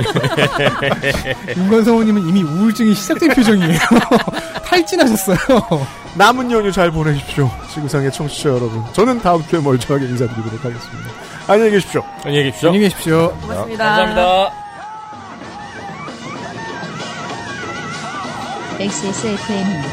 [1.56, 3.78] 윤건성우님은 이미 우울증이 시작된 표정이에요.
[4.64, 5.38] 탈진하셨어요.
[6.14, 7.50] 남은 연휴 잘 보내십시오.
[7.72, 8.84] 지구상의 청취자 여러분.
[8.92, 11.10] 저는 다음 주에 멀쩡하게 인사드리도록 하겠습니다.
[11.46, 12.04] 안녕히 계십시오.
[12.24, 12.68] 안녕히 계십시오.
[12.68, 13.30] 안녕히 계십시오.
[13.40, 13.84] 고맙습니다.
[13.84, 14.52] 감사합니다.
[18.80, 19.88] XSFM입니다.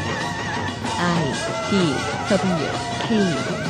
[0.98, 1.32] I
[1.70, 1.94] D
[2.30, 2.68] W
[3.08, 3.65] K